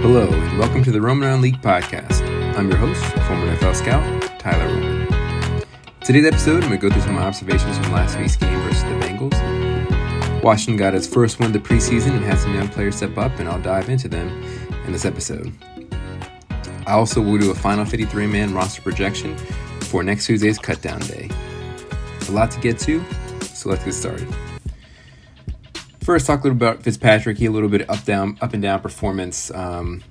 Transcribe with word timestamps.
Hello, 0.00 0.28
and 0.28 0.58
welcome 0.60 0.84
to 0.84 0.92
the 0.92 1.00
Roman 1.00 1.28
on 1.28 1.40
League 1.40 1.60
podcast. 1.60 2.22
I'm 2.56 2.68
your 2.68 2.78
host, 2.78 3.02
former 3.26 3.52
NFL 3.52 3.74
scout, 3.74 4.38
Tyler 4.38 4.72
Roman. 4.72 5.64
Today's 6.02 6.24
episode, 6.24 6.62
I'm 6.62 6.68
going 6.68 6.80
to 6.80 6.88
go 6.88 6.90
through 6.94 7.02
some 7.02 7.18
observations 7.18 7.76
from 7.78 7.90
last 7.90 8.16
week's 8.16 8.36
game 8.36 8.60
versus 8.60 8.84
the 8.84 8.90
Bengals. 8.90 10.40
Washington 10.40 10.76
got 10.76 10.94
its 10.94 11.08
first 11.08 11.40
win 11.40 11.48
of 11.48 11.52
the 11.52 11.58
preseason 11.58 12.12
and 12.12 12.24
had 12.24 12.38
some 12.38 12.54
young 12.54 12.68
players 12.68 12.94
step 12.94 13.18
up, 13.18 13.40
and 13.40 13.48
I'll 13.48 13.60
dive 13.60 13.88
into 13.88 14.06
them 14.06 14.28
in 14.86 14.92
this 14.92 15.04
episode. 15.04 15.52
I 16.86 16.92
also 16.92 17.20
will 17.20 17.36
do 17.36 17.50
a 17.50 17.54
final 17.54 17.84
53 17.84 18.28
man 18.28 18.54
roster 18.54 18.80
projection 18.80 19.36
for 19.80 20.04
next 20.04 20.26
Tuesday's 20.26 20.60
cutdown 20.60 21.04
day. 21.08 21.28
A 22.28 22.30
lot 22.30 22.52
to 22.52 22.60
get 22.60 22.78
to, 22.78 23.04
so 23.42 23.68
let's 23.68 23.84
get 23.84 23.94
started. 23.94 24.28
First, 26.08 26.26
talk 26.26 26.40
a 26.40 26.44
little 26.44 26.56
about 26.56 26.82
Fitzpatrick. 26.82 27.36
He 27.36 27.44
a 27.44 27.50
little 27.50 27.68
bit 27.68 27.90
up 27.90 28.02
down, 28.04 28.38
up 28.40 28.54
and 28.54 28.62
down 28.62 28.80
performance. 28.80 29.50
Um, 29.50 30.02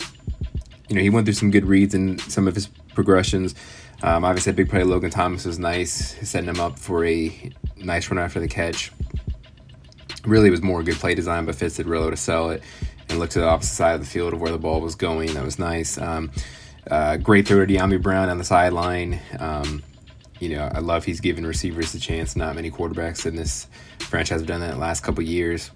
you 0.90 0.96
know, 0.96 1.02
he 1.02 1.10
went 1.10 1.26
through 1.26 1.34
some 1.34 1.50
good 1.50 1.66
reads 1.66 1.96
and 1.96 2.22
some 2.22 2.48
of 2.48 2.54
his 2.54 2.68
progressions. 2.94 3.56
Um, 4.04 4.24
obviously, 4.24 4.54
big 4.54 4.70
play 4.70 4.84
Logan 4.84 5.10
Thomas 5.10 5.44
was 5.44 5.58
nice, 5.58 6.16
setting 6.22 6.50
him 6.50 6.60
up 6.60 6.78
for 6.78 7.04
a 7.04 7.52
nice 7.78 8.12
run 8.12 8.20
after 8.20 8.40
the 8.40 8.48
catch. 8.48 8.92
Really, 10.24 10.52
was 10.52 10.62
more 10.62 10.84
good 10.84 10.98
play 10.98 11.16
design, 11.16 11.48
but 11.48 11.56
Fitz 11.56 11.78
did 11.78 11.88
really 11.88 12.12
to 12.12 12.16
sell 12.16 12.52
it 12.52 12.62
and 13.10 13.18
look 13.18 13.32
to 13.32 13.40
the 13.40 13.48
opposite 13.48 13.74
side 13.74 13.96
of 13.96 14.02
the 14.02 14.06
field 14.06 14.34
of 14.34 14.40
where 14.40 14.52
the 14.52 14.60
ball 14.60 14.82
was 14.82 14.94
going. 14.94 15.34
That 15.34 15.44
was 15.44 15.58
nice. 15.58 15.98
Um, 15.98 16.30
uh, 16.92 17.18
great 17.18 17.48
throw 17.48 17.66
to 17.66 17.74
Dyami 17.74 18.00
Brown 18.00 18.30
on 18.30 18.38
the 18.38 18.44
sideline. 18.44 19.20
Um, 19.40 19.82
you 20.40 20.50
know, 20.50 20.70
I 20.72 20.80
love 20.80 21.06
he's 21.06 21.22
giving 21.22 21.44
receivers 21.44 21.96
a 21.96 22.00
chance. 22.00 22.36
Not 22.36 22.56
many 22.56 22.70
quarterbacks 22.70 23.26
in 23.26 23.36
this 23.36 23.68
franchise 24.00 24.40
have 24.40 24.48
done 24.48 24.62
that 24.62 24.70
in 24.70 24.76
the 24.76 24.82
last 24.82 25.02
couple 25.02 25.24
years. 25.24 25.72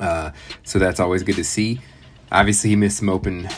Uh, 0.00 0.30
so 0.62 0.78
that's 0.78 1.00
always 1.00 1.22
good 1.22 1.36
to 1.36 1.44
see. 1.44 1.80
Obviously, 2.30 2.70
he 2.70 2.76
missed 2.76 2.98
some 2.98 3.08
open 3.08 3.48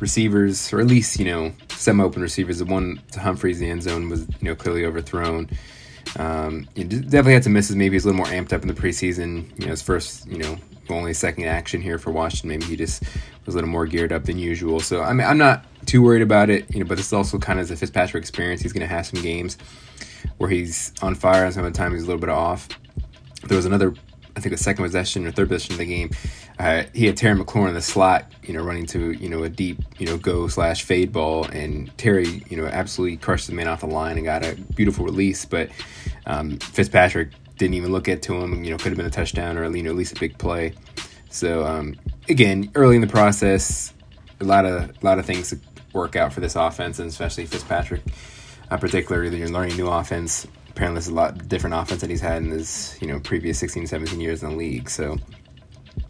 receivers, 0.00 0.72
or 0.72 0.80
at 0.80 0.86
least 0.86 1.18
you 1.18 1.24
know 1.24 1.52
some 1.70 2.00
open 2.00 2.22
receivers. 2.22 2.58
The 2.58 2.64
one 2.64 3.00
to 3.12 3.20
Humphries, 3.20 3.58
the 3.58 3.70
end 3.70 3.82
zone 3.82 4.08
was 4.08 4.26
you 4.40 4.48
know 4.48 4.54
clearly 4.54 4.84
overthrown. 4.84 5.48
Um, 6.16 6.68
definitely 6.74 7.32
had 7.32 7.44
some 7.44 7.52
misses. 7.52 7.76
Maybe 7.76 7.94
he's 7.94 8.04
a 8.04 8.08
little 8.08 8.18
more 8.18 8.26
amped 8.26 8.52
up 8.52 8.62
in 8.62 8.68
the 8.68 8.74
preseason. 8.74 9.58
You 9.58 9.66
know, 9.66 9.70
his 9.70 9.82
first 9.82 10.26
you 10.26 10.38
know 10.38 10.58
only 10.90 11.14
second 11.14 11.44
action 11.44 11.80
here 11.80 11.98
for 11.98 12.10
Washington. 12.10 12.50
Maybe 12.50 12.64
he 12.66 12.76
just 12.76 13.02
was 13.46 13.54
a 13.54 13.58
little 13.58 13.70
more 13.70 13.86
geared 13.86 14.12
up 14.12 14.24
than 14.24 14.38
usual. 14.38 14.80
So 14.80 15.02
I 15.02 15.12
mean, 15.12 15.26
I'm 15.26 15.38
not 15.38 15.64
too 15.86 16.02
worried 16.02 16.22
about 16.22 16.50
it. 16.50 16.72
You 16.74 16.80
know, 16.80 16.86
but 16.86 16.96
this 16.96 17.06
is 17.06 17.12
also 17.12 17.38
kind 17.38 17.60
of 17.60 17.68
the 17.68 17.76
Fitzpatrick 17.76 18.22
experience. 18.22 18.62
He's 18.62 18.72
going 18.72 18.86
to 18.86 18.94
have 18.94 19.06
some 19.06 19.22
games 19.22 19.58
where 20.38 20.50
he's 20.50 20.92
on 21.02 21.14
fire, 21.14 21.44
and 21.44 21.54
some 21.54 21.64
of 21.64 21.72
the 21.72 21.76
time 21.76 21.92
he's 21.92 22.02
a 22.02 22.06
little 22.06 22.20
bit 22.20 22.30
off. 22.30 22.68
There 23.46 23.56
was 23.56 23.66
another, 23.66 23.94
I 24.36 24.40
think, 24.40 24.54
the 24.54 24.62
second 24.62 24.84
possession 24.84 25.26
or 25.26 25.30
third 25.30 25.48
possession 25.48 25.74
of 25.74 25.78
the 25.78 25.86
game. 25.86 26.10
Uh, 26.58 26.84
he 26.92 27.06
had 27.06 27.16
Terry 27.16 27.38
McLaurin 27.38 27.68
in 27.68 27.74
the 27.74 27.82
slot, 27.82 28.30
you 28.42 28.52
know, 28.52 28.62
running 28.62 28.86
to 28.86 29.12
you 29.12 29.28
know 29.28 29.42
a 29.42 29.48
deep, 29.48 29.78
you 29.98 30.06
know, 30.06 30.16
go 30.16 30.48
slash 30.48 30.82
fade 30.82 31.12
ball, 31.12 31.44
and 31.46 31.96
Terry, 31.98 32.42
you 32.48 32.56
know, 32.56 32.66
absolutely 32.66 33.16
crushed 33.16 33.46
the 33.46 33.54
man 33.54 33.68
off 33.68 33.80
the 33.80 33.86
line 33.86 34.16
and 34.16 34.24
got 34.24 34.44
a 34.44 34.54
beautiful 34.74 35.04
release. 35.04 35.44
But 35.44 35.70
um, 36.26 36.58
Fitzpatrick 36.58 37.30
didn't 37.58 37.74
even 37.74 37.92
look 37.92 38.08
at 38.08 38.22
to 38.22 38.34
him. 38.34 38.64
You 38.64 38.70
know, 38.70 38.76
could 38.76 38.88
have 38.88 38.96
been 38.96 39.06
a 39.06 39.10
touchdown 39.10 39.56
or 39.56 39.74
you 39.74 39.82
know, 39.82 39.90
at 39.90 39.96
least 39.96 40.16
a 40.16 40.20
big 40.20 40.38
play. 40.38 40.74
So 41.30 41.64
um, 41.64 41.96
again, 42.28 42.70
early 42.74 42.94
in 42.94 43.00
the 43.00 43.08
process, 43.08 43.92
a 44.40 44.44
lot 44.44 44.64
of 44.64 44.90
a 44.90 44.94
lot 45.02 45.18
of 45.18 45.26
things 45.26 45.50
to 45.50 45.58
work 45.92 46.16
out 46.16 46.32
for 46.32 46.40
this 46.40 46.56
offense, 46.56 46.98
and 46.98 47.08
especially 47.08 47.46
Fitzpatrick, 47.46 48.02
uh, 48.70 48.76
particularly 48.76 49.36
you're 49.36 49.48
learning 49.48 49.76
new 49.76 49.88
offense. 49.88 50.46
Apparently, 50.74 50.96
there's 50.96 51.08
a 51.08 51.14
lot 51.14 51.48
different 51.48 51.76
offense 51.76 52.00
that 52.00 52.10
he's 52.10 52.20
had 52.20 52.42
in 52.42 52.50
his 52.50 52.98
you 53.00 53.06
know 53.06 53.20
previous 53.20 53.58
16, 53.60 53.86
17 53.86 54.20
years 54.20 54.42
in 54.42 54.50
the 54.50 54.56
league. 54.56 54.90
So 54.90 55.16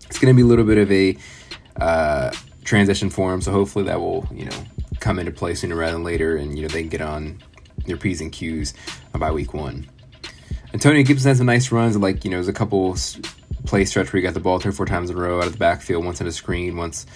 it's 0.07 0.19
going 0.19 0.33
to 0.33 0.37
be 0.37 0.43
a 0.43 0.47
little 0.47 0.65
bit 0.65 0.79
of 0.79 0.91
a 0.91 1.17
uh, 1.77 2.33
transition 2.65 3.11
for 3.11 3.33
him. 3.33 3.43
So 3.43 3.53
hopefully 3.53 3.85
that 3.85 4.01
will 4.01 4.27
you 4.33 4.47
know 4.47 4.65
come 5.01 5.19
into 5.19 5.33
play 5.33 5.55
sooner 5.55 5.77
rather 5.77 5.93
than 5.93 6.05
later, 6.05 6.37
and 6.37 6.57
you 6.57 6.63
know 6.63 6.69
they 6.69 6.81
can 6.81 6.89
get 6.89 7.03
on 7.03 7.43
their 7.87 7.99
p's 7.99 8.21
and 8.23 8.33
q's 8.33 8.73
by 9.13 9.31
week 9.31 9.53
one. 9.53 9.87
Antonio 10.73 11.05
Gibson 11.05 11.29
had 11.29 11.37
some 11.37 11.47
nice 11.47 11.71
runs, 11.71 11.97
like 11.97 12.25
you 12.25 12.31
know, 12.31 12.39
there's 12.39 12.49
a 12.49 12.53
couple 12.53 12.97
play 13.67 13.85
stretch 13.85 14.13
where 14.13 14.21
he 14.21 14.23
got 14.23 14.35
the 14.35 14.41
ball 14.41 14.59
three 14.59 14.71
or 14.71 14.73
four 14.73 14.87
times 14.87 15.11
in 15.11 15.17
a 15.17 15.21
row 15.21 15.39
out 15.39 15.47
of 15.47 15.53
the 15.53 15.59
backfield, 15.59 16.05
once 16.05 16.21
on 16.21 16.27
a 16.27 16.33
screen, 16.33 16.77
once 16.77 17.07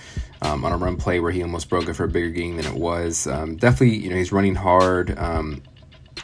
um, 0.42 0.64
on 0.64 0.72
a 0.72 0.76
run 0.76 0.96
play 0.96 1.20
where 1.20 1.32
he 1.32 1.42
almost 1.42 1.68
broke 1.68 1.88
it 1.88 1.94
for 1.94 2.04
a 2.04 2.08
bigger 2.08 2.30
gain 2.30 2.56
than 2.56 2.66
it 2.66 2.74
was. 2.74 3.26
Um, 3.26 3.56
definitely, 3.56 3.96
you 3.96 4.10
know, 4.10 4.16
he's 4.16 4.32
running 4.32 4.54
hard. 4.54 5.18
Um, 5.18 5.62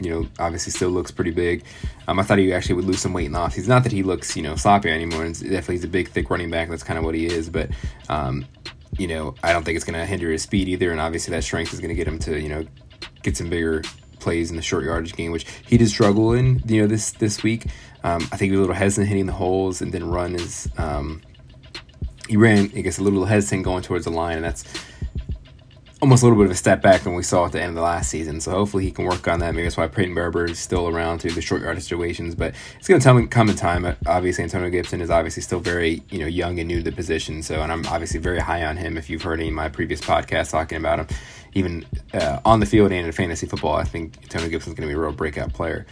you 0.00 0.10
know, 0.10 0.28
obviously 0.38 0.72
still 0.72 0.90
looks 0.90 1.10
pretty 1.10 1.30
big. 1.30 1.64
Um, 2.08 2.18
I 2.18 2.22
thought 2.22 2.38
he 2.38 2.52
actually 2.52 2.76
would 2.76 2.84
lose 2.84 3.00
some 3.00 3.12
weight 3.12 3.26
in 3.26 3.32
the. 3.32 3.54
He's 3.54 3.68
not 3.68 3.82
that 3.84 3.92
he 3.92 4.02
looks, 4.02 4.36
you 4.36 4.42
know, 4.42 4.56
sloppy 4.56 4.90
anymore. 4.90 5.24
It's 5.24 5.40
definitely 5.40 5.76
he's 5.76 5.84
a 5.84 5.88
big, 5.88 6.08
thick 6.08 6.30
running 6.30 6.50
back. 6.50 6.68
That's 6.68 6.82
kind 6.82 6.98
of 6.98 7.04
what 7.04 7.14
he 7.14 7.26
is. 7.26 7.48
But, 7.50 7.70
um, 8.08 8.44
you 8.98 9.06
know, 9.06 9.34
I 9.42 9.52
don't 9.52 9.64
think 9.64 9.76
it's 9.76 9.84
going 9.84 9.98
to 9.98 10.06
hinder 10.06 10.30
his 10.30 10.42
speed 10.42 10.68
either. 10.68 10.90
And 10.90 11.00
obviously 11.00 11.32
that 11.32 11.44
strength 11.44 11.72
is 11.72 11.80
going 11.80 11.90
to 11.90 11.94
get 11.94 12.06
him 12.06 12.18
to, 12.20 12.40
you 12.40 12.48
know, 12.48 12.64
get 13.22 13.36
some 13.36 13.50
bigger 13.50 13.82
plays 14.20 14.50
in 14.50 14.56
the 14.56 14.62
short 14.62 14.84
yardage 14.84 15.14
game, 15.14 15.32
which 15.32 15.46
he 15.66 15.76
did 15.76 15.88
struggle 15.88 16.32
in, 16.32 16.62
you 16.66 16.80
know, 16.82 16.86
this 16.86 17.12
this 17.12 17.42
week. 17.42 17.66
Um, 18.02 18.22
I 18.32 18.36
think 18.36 18.50
he 18.50 18.50
was 18.52 18.58
a 18.58 18.62
little 18.62 18.74
hesitant 18.74 19.08
hitting 19.08 19.26
the 19.26 19.32
holes 19.32 19.80
and 19.80 19.92
then 19.92 20.08
run 20.08 20.34
is 20.34 20.68
um, 20.76 21.22
he 22.28 22.36
ran, 22.36 22.70
I 22.74 22.80
guess, 22.80 22.98
a 22.98 23.02
little 23.02 23.24
hesitant 23.24 23.64
going 23.64 23.82
towards 23.82 24.04
the 24.04 24.10
line, 24.10 24.36
and 24.36 24.44
that's 24.44 24.64
almost 26.04 26.22
a 26.22 26.26
little 26.26 26.38
bit 26.38 26.44
of 26.44 26.50
a 26.50 26.54
step 26.54 26.82
back 26.82 27.06
what 27.06 27.14
we 27.14 27.22
saw 27.22 27.46
at 27.46 27.52
the 27.52 27.58
end 27.58 27.70
of 27.70 27.76
the 27.76 27.80
last 27.80 28.10
season. 28.10 28.38
So 28.38 28.50
hopefully 28.50 28.84
he 28.84 28.90
can 28.90 29.06
work 29.06 29.26
on 29.26 29.38
that. 29.38 29.54
Maybe 29.54 29.62
that's 29.62 29.78
why 29.78 29.88
Peyton 29.88 30.14
Barber 30.14 30.44
is 30.44 30.58
still 30.58 30.86
around 30.86 31.20
through 31.20 31.30
the 31.30 31.40
short 31.40 31.62
yard 31.62 31.82
situations. 31.82 32.34
But 32.34 32.54
it's 32.78 32.86
going 32.86 33.00
to 33.00 33.26
come 33.28 33.48
in 33.48 33.56
time. 33.56 33.86
Obviously, 34.06 34.44
Antonio 34.44 34.68
Gibson 34.68 35.00
is 35.00 35.08
obviously 35.08 35.42
still 35.42 35.60
very 35.60 36.02
you 36.10 36.18
know 36.18 36.26
young 36.26 36.58
and 36.58 36.68
new 36.68 36.82
to 36.82 36.90
the 36.90 36.92
position. 36.92 37.42
So 37.42 37.62
and 37.62 37.72
I'm 37.72 37.86
obviously 37.86 38.20
very 38.20 38.38
high 38.38 38.66
on 38.66 38.76
him. 38.76 38.98
If 38.98 39.08
you've 39.08 39.22
heard 39.22 39.40
any 39.40 39.48
of 39.48 39.54
my 39.54 39.70
previous 39.70 40.02
podcasts 40.02 40.50
talking 40.50 40.76
about 40.76 40.98
him, 40.98 41.06
even 41.54 41.86
uh, 42.12 42.38
on 42.44 42.60
the 42.60 42.66
field 42.66 42.92
and 42.92 43.06
in 43.06 43.12
fantasy 43.12 43.46
football, 43.46 43.76
I 43.76 43.84
think 43.84 44.18
Antonio 44.24 44.50
Gibson 44.50 44.72
is 44.72 44.78
going 44.78 44.86
to 44.86 44.94
be 44.94 44.98
a 44.98 45.02
real 45.02 45.12
breakout 45.12 45.54
player. 45.54 45.86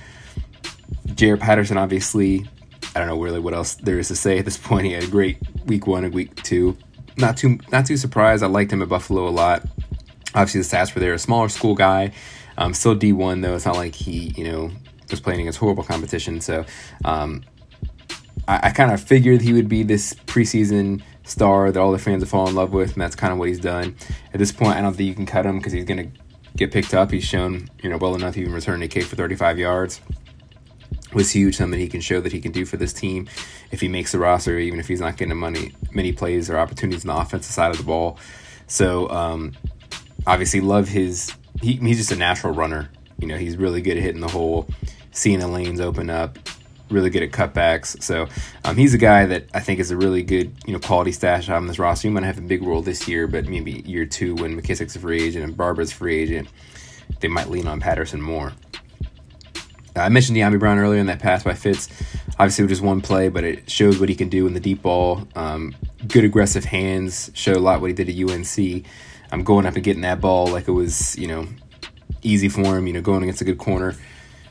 Jaret 1.07 1.41
Patterson, 1.41 1.79
obviously, 1.79 2.47
I 2.95 2.99
don't 2.99 3.09
know 3.09 3.19
really 3.19 3.41
what 3.41 3.55
else 3.55 3.77
there 3.77 3.99
is 3.99 4.09
to 4.09 4.17
say 4.17 4.39
at 4.39 4.45
this 4.45 4.59
point. 4.59 4.85
He 4.85 4.93
had 4.93 5.05
a 5.05 5.07
great 5.07 5.39
week 5.65 5.87
one 5.87 6.05
and 6.05 6.13
week 6.13 6.35
two. 6.43 6.77
Not 7.17 7.39
too 7.39 7.61
not 7.71 7.87
too 7.87 7.97
surprised. 7.97 8.43
I 8.43 8.47
liked 8.47 8.71
him 8.71 8.83
at 8.83 8.91
Buffalo 8.91 9.27
a 9.27 9.31
lot. 9.31 9.65
Obviously, 10.35 10.61
the 10.63 10.67
stats 10.67 10.95
were 10.95 11.01
there. 11.01 11.15
A 11.15 11.19
smaller 11.19 11.49
school 11.49 11.75
guy, 11.75 12.13
um, 12.57 12.75
still 12.75 12.95
D 12.95 13.13
one 13.13 13.41
though. 13.41 13.55
It's 13.55 13.67
not 13.67 13.77
like 13.77 13.95
he 13.95 14.33
you 14.37 14.45
know 14.45 14.71
was 15.11 15.21
playing 15.21 15.41
against 15.41 15.59
horrible 15.59 15.85
competition. 15.85 16.41
So 16.41 16.65
um, 17.05 17.45
I, 18.49 18.61
I 18.65 18.71
kind 18.71 18.93
of 18.93 19.03
figured 19.03 19.43
he 19.43 19.53
would 19.53 19.69
be 19.69 19.83
this 19.83 20.15
preseason 20.27 21.03
star 21.25 21.71
that 21.71 21.81
all 21.81 21.93
the 21.93 21.99
fans 21.99 22.21
would 22.21 22.29
fall 22.29 22.49
in 22.49 22.55
love 22.55 22.73
with, 22.73 22.93
and 22.95 23.03
that's 23.03 23.15
kind 23.15 23.33
of 23.33 23.39
what 23.39 23.49
he's 23.49 23.61
done. 23.61 23.95
At 24.33 24.39
this 24.39 24.53
point, 24.53 24.77
I 24.77 24.81
don't 24.81 24.95
think 24.95 25.09
you 25.09 25.15
can 25.15 25.27
cut 25.27 25.47
him 25.47 25.59
because 25.59 25.73
he's 25.73 25.85
going 25.85 26.11
to 26.11 26.21
get 26.57 26.73
picked 26.73 26.95
up. 26.95 27.11
He's 27.11 27.25
shown 27.25 27.69
you 27.83 27.91
know 27.91 27.99
well 27.99 28.15
enough. 28.15 28.35
He 28.35 28.43
can 28.45 28.53
return 28.53 28.83
a 28.83 28.89
kick 28.89 29.05
for 29.05 29.17
35 29.17 29.59
yards 29.59 30.01
was 31.15 31.31
huge. 31.31 31.57
Something 31.57 31.79
he 31.79 31.89
can 31.89 32.01
show 32.01 32.21
that 32.21 32.33
he 32.33 32.41
can 32.41 32.53
do 32.53 32.65
for 32.65 32.77
this 32.77 32.93
team 32.93 33.29
if 33.71 33.81
he 33.81 33.89
makes 33.89 34.13
the 34.13 34.19
roster, 34.19 34.59
even 34.59 34.81
if 34.81 34.89
he's 34.89 35.01
not 35.01 35.17
getting 35.17 35.37
money, 35.37 35.75
many 35.93 36.13
plays 36.13 36.51
or 36.51 36.59
opportunities 36.59 37.07
on 37.07 37.15
the 37.15 37.21
offensive 37.21 37.53
side 37.53 37.71
of 37.71 37.79
the 37.79 37.85
ball. 37.85 38.19
So 38.67 39.09
um, 39.11 39.53
obviously, 40.27 40.61
love 40.61 40.89
his. 40.89 41.33
He, 41.61 41.75
he's 41.75 41.99
just 41.99 42.13
a 42.13 42.17
natural 42.17 42.55
runner. 42.55 42.91
You 43.19 43.29
know, 43.29 43.37
he's 43.37 43.57
really 43.57 43.81
good 43.81 43.97
at 43.97 44.03
hitting 44.03 44.21
the 44.21 44.29
hole, 44.29 44.69
seeing 45.13 45.39
the 45.39 45.49
lanes 45.49 45.81
open 45.81 46.11
up. 46.11 46.39
Really 46.91 47.09
good 47.09 47.23
at 47.23 47.31
cutbacks. 47.31 48.03
So 48.03 48.27
um, 48.65 48.77
he's 48.77 48.93
a 48.93 48.99
guy 48.99 49.25
that 49.27 49.47
I 49.55 49.61
think 49.61 49.81
is 49.81 49.91
a 49.91 49.97
really 49.97 50.23
good, 50.23 50.53
you 50.67 50.73
know, 50.73 50.79
quality 50.79 51.13
stash 51.13 51.49
on 51.49 51.67
this 51.67 51.79
roster. 51.79 52.09
He 52.09 52.13
might 52.13 52.25
have 52.25 52.37
a 52.37 52.43
big 52.43 52.63
role 52.63 52.83
this 52.83 53.09
year, 53.09 53.27
but 53.27 53.47
maybe 53.47 53.83
year 53.87 54.05
two 54.05 54.35
when 54.35 54.61
McKissic's 54.61 54.97
a 54.97 54.99
free 54.99 55.23
agent 55.23 55.45
and 55.45 55.57
Barber's 55.57 55.93
free 55.93 56.21
agent, 56.21 56.49
they 57.21 57.29
might 57.29 57.49
lean 57.49 57.67
on 57.67 57.81
Patterson 57.81 58.21
more. 58.21 58.53
I 59.95 60.09
mentioned 60.09 60.39
Dyami 60.39 60.59
Brown 60.59 60.79
earlier 60.79 61.01
in 61.01 61.07
that 61.07 61.19
pass 61.19 61.43
by 61.45 61.55
Fitz. 61.55 61.89
Obviously, 62.39 62.65
was 62.65 62.73
just 62.73 62.83
one 62.83 63.01
play, 63.01 63.29
but 63.29 63.45
it 63.45 63.71
shows 63.71 64.01
what 64.01 64.09
he 64.09 64.15
can 64.15 64.29
do 64.29 64.47
in 64.47 64.55
the 64.55 64.61
deep 64.61 64.83
ball. 64.83 65.27
Um, 65.35 65.75
good 66.09 66.25
aggressive 66.25 66.65
hands. 66.65 67.31
Showed 67.35 67.57
a 67.57 67.61
lot 67.61 67.81
what 67.81 67.89
he 67.89 67.95
did 67.95 68.09
at 68.09 68.17
UNC. 68.17 68.87
I'm 69.33 69.43
going 69.43 69.67
up 69.67 69.75
and 69.75 69.83
getting 69.83 70.03
that 70.03 70.21
ball 70.21 70.47
like 70.47 70.69
it 70.69 70.73
was, 70.73 71.19
you 71.19 71.27
know, 71.27 71.47
easy 72.23 72.49
for 72.49 72.79
him. 72.79 72.87
You 72.87 72.93
know, 72.93 73.01
going 73.01 73.23
against 73.23 73.41
a 73.41 73.45
good 73.45 73.59
corner. 73.59 73.97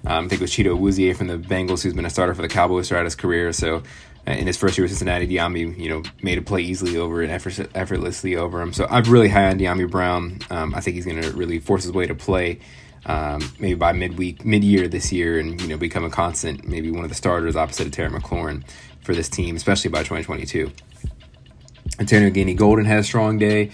Um, 0.05 0.25
I 0.25 0.27
think 0.27 0.41
it 0.41 0.41
was 0.41 0.51
Chido 0.51 0.77
Awuzie 0.77 1.15
from 1.15 1.27
the 1.27 1.37
Bengals, 1.37 1.83
who's 1.83 1.93
been 1.93 2.05
a 2.05 2.09
starter 2.09 2.33
for 2.33 2.41
the 2.41 2.47
Cowboys 2.47 2.89
throughout 2.89 3.05
his 3.05 3.15
career. 3.15 3.53
So, 3.53 3.83
uh, 4.27 4.31
in 4.31 4.47
his 4.47 4.57
first 4.57 4.77
year 4.77 4.83
with 4.83 4.91
Cincinnati, 4.91 5.27
Dyami, 5.27 5.77
you 5.79 5.89
know, 5.89 6.03
made 6.23 6.37
a 6.37 6.41
play 6.41 6.61
easily 6.61 6.97
over 6.97 7.21
and 7.21 7.31
effort, 7.31 7.59
effortlessly 7.75 8.35
over 8.35 8.61
him. 8.61 8.73
So, 8.73 8.87
I'm 8.89 9.03
really 9.03 9.29
high 9.29 9.49
on 9.49 9.59
Dyami 9.59 9.89
Brown. 9.89 10.39
Um, 10.49 10.73
I 10.73 10.81
think 10.81 10.95
he's 10.95 11.05
going 11.05 11.21
to 11.21 11.31
really 11.31 11.59
force 11.59 11.83
his 11.83 11.91
way 11.91 12.07
to 12.07 12.15
play 12.15 12.59
um, 13.05 13.41
maybe 13.59 13.75
by 13.75 13.93
midweek, 13.93 14.45
mid-year 14.45 14.87
this 14.87 15.11
year, 15.11 15.39
and 15.39 15.59
you 15.61 15.67
know 15.67 15.77
become 15.77 16.03
a 16.03 16.09
constant, 16.09 16.67
maybe 16.67 16.91
one 16.91 17.03
of 17.03 17.09
the 17.09 17.15
starters 17.15 17.55
opposite 17.55 17.87
of 17.87 17.91
Terry 17.91 18.09
McLaurin 18.09 18.63
for 19.01 19.13
this 19.15 19.29
team, 19.29 19.55
especially 19.55 19.89
by 19.89 19.99
2022. 19.99 20.71
Antonio 21.99 22.29
Gandy 22.29 22.53
Golden 22.53 22.85
had 22.85 22.99
a 22.99 23.03
strong 23.03 23.37
day. 23.37 23.71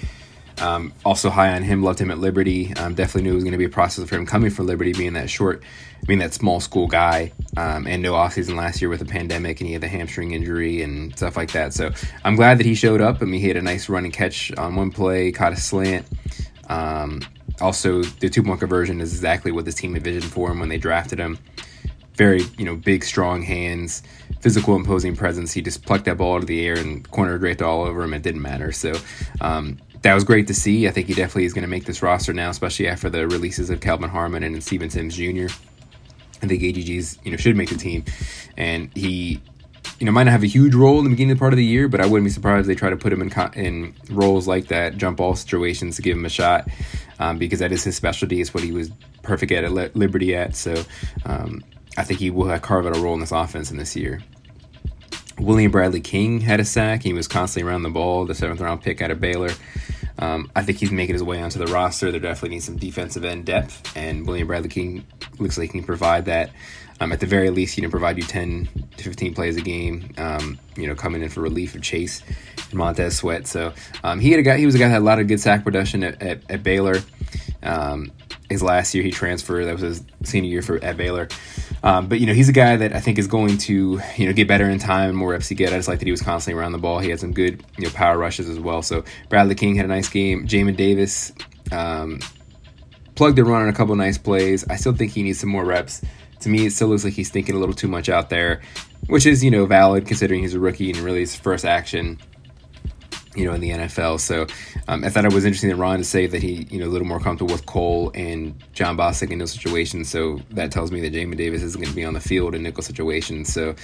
Um, 0.59 0.93
also 1.05 1.29
high 1.29 1.53
on 1.55 1.63
him, 1.63 1.83
loved 1.83 1.99
him 1.99 2.09
at 2.09 2.17
Liberty. 2.17 2.73
Um, 2.75 2.95
definitely 2.95 3.23
knew 3.23 3.31
it 3.31 3.35
was 3.35 3.43
going 3.43 3.51
to 3.51 3.57
be 3.57 3.65
a 3.65 3.69
process 3.69 4.07
for 4.09 4.15
him 4.15 4.25
coming 4.25 4.49
from 4.49 4.65
Liberty, 4.65 4.93
being 4.93 5.13
that 5.13 5.29
short, 5.29 5.63
being 6.05 6.19
that 6.19 6.33
small 6.33 6.59
school 6.59 6.87
guy, 6.87 7.31
um, 7.55 7.85
and 7.85 8.01
no 8.01 8.13
offseason 8.13 8.55
last 8.55 8.81
year 8.81 8.89
with 8.89 8.99
the 8.99 9.05
pandemic, 9.05 9.59
and 9.59 9.67
he 9.67 9.73
had 9.73 9.81
the 9.81 9.87
hamstring 9.87 10.31
injury 10.31 10.81
and 10.81 11.15
stuff 11.15 11.37
like 11.37 11.51
that. 11.51 11.73
So 11.73 11.91
I'm 12.23 12.35
glad 12.35 12.57
that 12.57 12.65
he 12.65 12.75
showed 12.75 13.01
up. 13.01 13.21
I 13.21 13.25
mean, 13.25 13.39
he 13.39 13.47
had 13.47 13.57
a 13.57 13.61
nice 13.61 13.87
run 13.87 14.03
and 14.03 14.13
catch 14.13 14.51
on 14.55 14.75
one 14.75 14.91
play, 14.91 15.31
caught 15.31 15.53
a 15.53 15.57
slant. 15.57 16.05
Um, 16.69 17.21
also, 17.61 18.03
the 18.03 18.29
two 18.29 18.43
point 18.43 18.59
conversion 18.59 19.01
is 19.01 19.13
exactly 19.13 19.51
what 19.51 19.65
this 19.65 19.75
team 19.75 19.95
envisioned 19.95 20.31
for 20.31 20.51
him 20.51 20.59
when 20.59 20.69
they 20.69 20.77
drafted 20.77 21.19
him. 21.19 21.39
Very, 22.15 22.41
you 22.57 22.65
know, 22.65 22.75
big, 22.75 23.03
strong 23.03 23.43
hands, 23.43 24.01
physical, 24.41 24.75
imposing 24.75 25.15
presence. 25.15 25.53
He 25.53 25.61
just 25.61 25.85
plucked 25.85 26.05
that 26.05 26.17
ball 26.17 26.35
out 26.35 26.41
of 26.41 26.47
the 26.47 26.65
air 26.65 26.75
and 26.75 27.09
corner 27.11 27.37
draped 27.37 27.61
all 27.61 27.83
over 27.83 28.01
him. 28.01 28.13
It 28.13 28.23
didn't 28.23 28.41
matter. 28.41 28.71
So, 28.71 28.93
um, 29.39 29.77
that 30.01 30.13
was 30.13 30.23
great 30.23 30.47
to 30.47 30.53
see. 30.53 30.87
I 30.87 30.91
think 30.91 31.07
he 31.07 31.13
definitely 31.13 31.45
is 31.45 31.53
going 31.53 31.63
to 31.63 31.69
make 31.69 31.85
this 31.85 32.01
roster 32.01 32.33
now, 32.33 32.49
especially 32.49 32.87
after 32.87 33.09
the 33.09 33.27
releases 33.27 33.69
of 33.69 33.81
Kelvin 33.81 34.09
Harmon 34.09 34.43
and 34.43 34.63
Steven 34.63 34.89
Sims 34.89 35.15
Jr. 35.15 35.47
I 36.41 36.47
think 36.47 36.61
AGG's 36.61 37.17
you 37.23 37.31
know 37.31 37.37
should 37.37 37.55
make 37.55 37.69
the 37.69 37.77
team, 37.77 38.05
and 38.55 38.91
he 38.95 39.41
you 39.99 40.05
know 40.05 40.11
might 40.11 40.23
not 40.23 40.31
have 40.31 40.43
a 40.43 40.47
huge 40.47 40.75
role 40.75 40.99
in 40.99 41.03
the 41.05 41.09
beginning 41.09 41.31
of 41.31 41.37
the 41.37 41.39
part 41.39 41.53
of 41.53 41.57
the 41.57 41.65
year, 41.65 41.87
but 41.87 41.99
I 41.99 42.05
wouldn't 42.05 42.25
be 42.25 42.31
surprised 42.31 42.61
if 42.61 42.67
they 42.67 42.75
try 42.75 42.89
to 42.89 42.97
put 42.97 43.11
him 43.11 43.21
in 43.21 43.31
in 43.55 43.95
roles 44.11 44.47
like 44.47 44.67
that, 44.67 44.97
jump 44.97 45.17
ball 45.17 45.35
situations 45.35 45.95
to 45.95 46.01
give 46.01 46.15
him 46.15 46.25
a 46.25 46.29
shot, 46.29 46.67
um, 47.19 47.37
because 47.37 47.59
that 47.59 47.71
is 47.71 47.83
his 47.83 47.95
specialty. 47.95 48.39
It's 48.39 48.53
what 48.53 48.63
he 48.63 48.71
was 48.71 48.91
perfect 49.23 49.51
at 49.51 49.63
at 49.63 49.95
Liberty 49.95 50.35
at. 50.35 50.55
So 50.55 50.83
um, 51.25 51.63
I 51.97 52.03
think 52.03 52.19
he 52.19 52.29
will 52.29 52.57
carve 52.59 52.85
out 52.85 52.95
a 52.95 52.99
role 52.99 53.15
in 53.15 53.19
this 53.19 53.31
offense 53.31 53.71
in 53.71 53.77
this 53.77 53.95
year. 53.95 54.21
William 55.39 55.71
Bradley 55.71 56.01
King 56.01 56.41
had 56.41 56.59
a 56.59 56.65
sack. 56.65 57.03
He 57.03 57.13
was 57.13 57.27
constantly 57.27 57.69
around 57.69 57.83
the 57.83 57.89
ball, 57.89 58.25
the 58.25 58.35
seventh 58.35 58.59
round 58.59 58.81
pick 58.81 59.01
out 59.01 59.11
of 59.11 59.19
Baylor. 59.19 59.51
Um, 60.19 60.51
I 60.55 60.63
think 60.63 60.79
he's 60.79 60.91
making 60.91 61.13
his 61.13 61.23
way 61.23 61.41
onto 61.41 61.59
the 61.59 61.71
roster. 61.71 62.11
There 62.11 62.19
definitely 62.19 62.55
needs 62.55 62.65
some 62.65 62.77
defensive 62.77 63.23
end 63.23 63.45
depth, 63.45 63.95
and 63.95 64.25
William 64.25 64.47
Bradley 64.47 64.69
King 64.69 65.05
looks 65.37 65.57
like 65.57 65.71
he 65.71 65.77
can 65.79 65.85
provide 65.85 66.25
that. 66.25 66.51
Um, 66.99 67.11
at 67.11 67.19
the 67.19 67.27
very 67.27 67.51
least, 67.51 67.75
he 67.75 67.81
can 67.81 67.91
provide 67.91 68.17
you 68.17 68.23
10 68.23 68.67
to 68.97 69.03
15 69.03 69.35
plays 69.35 69.55
a 69.55 69.61
game. 69.61 70.11
Um, 70.17 70.57
you 70.75 70.87
know, 70.87 70.95
coming 70.95 71.21
in 71.21 71.29
for 71.29 71.41
relief 71.41 71.75
of 71.75 71.83
Chase 71.83 72.23
and 72.71 72.73
Montez 72.73 73.17
Sweat. 73.17 73.45
So 73.45 73.73
um, 74.03 74.19
he 74.19 74.31
had 74.31 74.39
a 74.39 74.43
guy. 74.43 74.57
He 74.57 74.65
was 74.65 74.73
a 74.73 74.79
guy 74.79 74.85
that 74.85 74.93
had 74.93 75.01
a 75.01 75.05
lot 75.05 75.19
of 75.19 75.27
good 75.27 75.39
sack 75.39 75.63
production 75.63 76.03
at, 76.03 76.21
at, 76.21 76.49
at 76.49 76.63
Baylor. 76.63 77.01
Um, 77.61 78.11
his 78.49 78.63
last 78.63 78.95
year 78.95 79.03
he 79.03 79.11
transferred. 79.11 79.65
That 79.65 79.73
was 79.73 79.81
his 79.81 80.03
senior 80.23 80.49
year 80.49 80.61
for 80.63 80.83
at 80.83 80.97
Baylor. 80.97 81.27
Um, 81.83 82.07
but 82.07 82.19
you 82.19 82.25
know 82.25 82.33
he's 82.33 82.49
a 82.49 82.53
guy 82.53 82.75
that 82.75 82.93
I 82.93 82.99
think 82.99 83.19
is 83.19 83.27
going 83.27 83.57
to 83.59 84.01
you 84.17 84.25
know 84.25 84.33
get 84.33 84.47
better 84.47 84.69
in 84.69 84.79
time 84.79 85.15
more 85.15 85.31
reps 85.31 85.47
he 85.47 85.55
get. 85.55 85.73
I 85.73 85.77
just 85.77 85.87
like 85.87 85.99
that 85.99 86.05
he 86.05 86.11
was 86.11 86.21
constantly 86.21 86.59
around 86.59 86.71
the 86.71 86.77
ball. 86.77 86.99
He 86.99 87.09
had 87.09 87.19
some 87.19 87.33
good 87.33 87.63
you 87.77 87.85
know 87.85 87.91
power 87.91 88.17
rushes 88.17 88.49
as 88.49 88.59
well. 88.59 88.81
So 88.81 89.03
Bradley 89.29 89.55
King 89.55 89.75
had 89.75 89.85
a 89.85 89.89
nice 89.89 90.09
game. 90.09 90.47
Jamin 90.47 90.75
Davis 90.75 91.31
um, 91.71 92.19
plugged 93.15 93.39
and 93.39 93.47
run 93.47 93.61
on 93.61 93.69
a 93.69 93.73
couple 93.73 93.95
nice 93.95 94.17
plays. 94.17 94.67
I 94.69 94.75
still 94.75 94.93
think 94.93 95.11
he 95.11 95.23
needs 95.23 95.39
some 95.39 95.49
more 95.49 95.65
reps. 95.65 96.01
To 96.41 96.49
me, 96.49 96.67
it 96.67 96.71
still 96.71 96.87
looks 96.87 97.03
like 97.03 97.13
he's 97.13 97.29
thinking 97.29 97.55
a 97.55 97.59
little 97.59 97.75
too 97.75 97.87
much 97.87 98.09
out 98.09 98.29
there, 98.29 98.61
which 99.07 99.25
is 99.25 99.43
you 99.43 99.51
know 99.51 99.65
valid 99.65 100.07
considering 100.07 100.41
he's 100.41 100.53
a 100.53 100.59
rookie 100.59 100.89
and 100.91 100.99
really 100.99 101.21
his 101.21 101.35
first 101.35 101.65
action 101.65 102.19
you 103.37 103.45
know, 103.45 103.53
in 103.53 103.61
the 103.61 103.69
NFL. 103.69 104.19
So 104.19 104.47
um, 104.87 105.03
I 105.03 105.09
thought 105.09 105.23
it 105.23 105.31
was 105.31 105.45
interesting 105.45 105.69
that 105.69 105.75
Ron 105.75 105.99
to 105.99 106.03
say 106.03 106.25
that 106.25 106.41
he, 106.41 106.67
you 106.71 106.79
know, 106.79 106.87
a 106.87 106.89
little 106.89 107.07
more 107.07 107.19
comfortable 107.19 107.53
with 107.53 107.67
Cole 107.67 108.11
and 108.15 108.55
Jon 108.73 108.97
Bostic 108.97 109.31
in 109.31 109.37
those 109.37 109.51
situations. 109.51 110.09
So 110.09 110.41
that 110.49 110.71
tells 110.71 110.91
me 110.91 111.01
that 111.01 111.13
Jamin 111.13 111.37
Davis 111.37 111.61
isn't 111.61 111.79
going 111.79 111.89
to 111.89 111.95
be 111.95 112.03
on 112.03 112.15
the 112.15 112.19
field 112.19 112.55
in 112.55 112.63
nickel 112.63 112.81
situations. 112.81 113.53
So 113.53 113.75